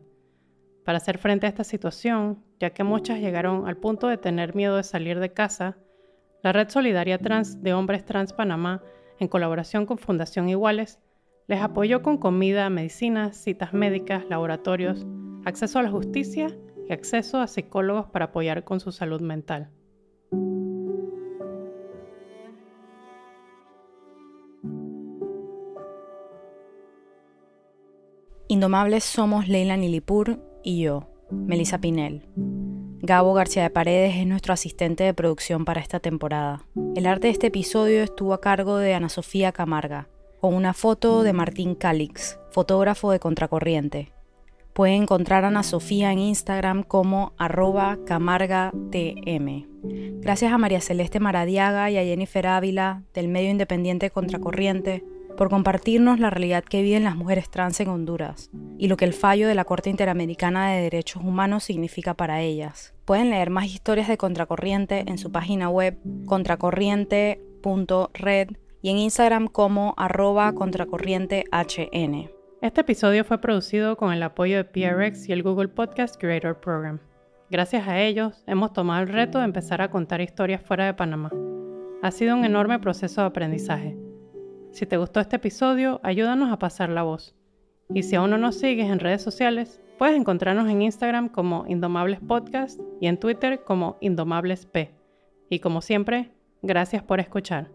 Para 0.85 0.99
hacer 0.99 1.19
frente 1.19 1.47
a 1.47 1.49
esta 1.49 1.65
situación, 1.65 2.45
ya 2.61 2.71
que 2.71 2.85
muchas 2.85 3.21
llegaron 3.21 3.67
al 3.67 3.77
punto 3.77 4.09
de 4.09 4.19
tener 4.19 4.55
miedo 4.55 4.77
de 4.77 4.83
salir 4.83 5.19
de 5.19 5.33
casa, 5.33 5.79
la 6.43 6.53
Red 6.53 6.69
Solidaria 6.69 7.19
Trans 7.19 7.63
de 7.63 7.73
Hombres 7.73 8.05
Trans 8.05 8.33
Panamá, 8.33 8.83
en 9.19 9.29
colaboración 9.29 9.87
con 9.87 9.99
Fundación 9.99 10.49
Iguales, 10.49 11.01
les 11.47 11.61
apoyó 11.61 12.03
con 12.03 12.19
comida, 12.19 12.69
medicinas, 12.69 13.37
citas 13.37 13.73
médicas, 13.73 14.25
laboratorios, 14.29 15.07
acceso 15.45 15.79
a 15.79 15.83
la 15.83 15.91
justicia 15.91 16.49
y 16.89 16.93
acceso 16.93 17.41
a 17.41 17.47
psicólogos 17.47 18.07
para 18.07 18.27
apoyar 18.27 18.65
con 18.65 18.81
su 18.81 18.93
salud 18.93 19.21
mental. 19.21 19.71
Indomables 28.49 29.05
somos 29.05 29.49
Leila 29.49 29.77
Nilipur 29.77 30.39
y 30.63 30.83
yo, 30.83 31.09
Melissa 31.31 31.79
Pinel. 31.79 32.29
Gabo 33.01 33.35
García 33.35 33.65
de 33.65 33.71
Paredes 33.71 34.17
es 34.17 34.27
nuestro 34.27 34.55
asistente 34.55 35.05
de 35.05 35.13
producción 35.13 35.65
para 35.65 35.81
esta 35.81 36.01
temporada. 36.01 36.67
El 36.95 37.07
arte 37.07 37.27
de 37.27 37.33
este 37.33 37.49
episodio 37.49 38.03
estuvo 38.03 38.33
a 38.33 38.41
cargo 38.41 38.77
de 38.79 38.95
Ana 38.95 39.09
Sofía 39.09 39.53
Camarga, 39.53 40.09
con 40.41 40.55
una 40.55 40.73
foto 40.73 41.23
de 41.23 41.33
Martín 41.33 41.75
Calix, 41.75 42.39
fotógrafo 42.51 43.11
de 43.11 43.19
Contracorriente. 43.19 44.14
Pueden 44.75 45.03
encontrar 45.03 45.45
a 45.45 45.49
Ana 45.49 45.63
Sofía 45.63 46.11
en 46.11 46.19
Instagram 46.19 46.83
como 46.83 47.33
arroba 47.39 47.97
camargatm. 48.05 49.69
Gracias 50.21 50.53
a 50.53 50.59
María 50.59 50.81
Celeste 50.81 51.21
Maradiaga 51.21 51.93
y 51.93 51.97
a 51.97 52.03
Jennifer 52.03 52.49
Ávila 52.49 53.05
del 53.15 53.29
medio 53.29 53.51
independiente 53.51 54.11
Contracorriente 54.11 55.05
por 55.37 55.49
compartirnos 55.49 56.19
la 56.19 56.31
realidad 56.31 56.65
que 56.65 56.83
viven 56.83 57.05
las 57.05 57.15
mujeres 57.15 57.51
trans 57.51 57.79
en 57.79 57.89
Honduras 57.89 58.51
y 58.77 58.89
lo 58.89 58.97
que 58.97 59.05
el 59.05 59.13
fallo 59.13 59.47
de 59.47 59.55
la 59.55 59.65
Corte 59.65 59.91
Interamericana 59.91 60.73
de 60.73 60.83
Derechos 60.83 61.23
Humanos 61.23 61.63
significa 61.63 62.15
para 62.15 62.43
ellas. 62.43 62.95
Pueden 63.05 63.31
leer 63.31 63.51
más 63.51 63.67
historias 63.67 64.09
de 64.09 64.17
Contracorriente 64.17 65.05
en 65.07 65.19
su 65.19 65.31
página 65.31 65.69
web 65.69 66.01
contracorriente.red 66.27 68.49
y 68.83 68.91
en 68.91 68.99
Instagram 68.99 69.47
como 69.47 69.95
arroba 69.97 70.53
contracorrientehn. 70.53 72.35
Este 72.65 72.81
episodio 72.81 73.27
fue 73.27 73.43
producido 73.43 73.99
con 73.99 74.11
el 74.11 74.23
apoyo 74.23 74.57
de 74.57 74.65
PRX 74.65 75.29
y 75.29 75.33
el 75.33 75.43
Google 75.43 75.69
Podcast 75.69 76.19
Creator 76.19 76.61
Program. 76.61 76.99
Gracias 77.51 77.87
a 77.87 78.01
ellos, 78.01 78.43
hemos 78.47 78.73
tomado 78.73 79.03
el 79.03 79.11
reto 79.11 79.39
de 79.39 79.45
empezar 79.45 79.83
a 79.83 79.91
contar 79.91 80.23
historias 80.23 80.63
fuera 80.63 80.87
de 80.87 80.95
Panamá. 80.95 81.31
Ha 82.01 82.11
sido 82.11 82.35
un 82.35 82.43
enorme 82.47 82.79
proceso 82.79 83.21
de 83.21 83.27
aprendizaje. 83.27 83.99
Si 84.73 84.87
te 84.87 84.97
gustó 84.97 85.21
este 85.21 85.37
episodio, 85.37 86.01
ayúdanos 86.03 86.51
a 86.51 86.59
pasar 86.59 86.89
la 86.89 87.03
voz. 87.03 87.35
Y 87.93 88.03
si 88.03 88.17
aún 88.17 88.31
no 88.31 88.39
nos 88.39 88.59
sigues 88.59 88.89
en 88.89 88.99
redes 88.99 89.21
sociales, 89.21 89.79
puedes 89.99 90.17
encontrarnos 90.17 90.67
en 90.71 90.81
Instagram 90.81 91.29
como 91.29 91.67
Indomables 91.69 92.21
Podcast 92.21 92.81
y 92.99 93.09
en 93.09 93.21
Twitter 93.21 93.63
como 93.63 93.99
Indomables 94.01 94.65
P. 94.65 94.95
Y 95.51 95.59
como 95.59 95.83
siempre, 95.83 96.31
gracias 96.63 97.03
por 97.03 97.21
escuchar. 97.21 97.69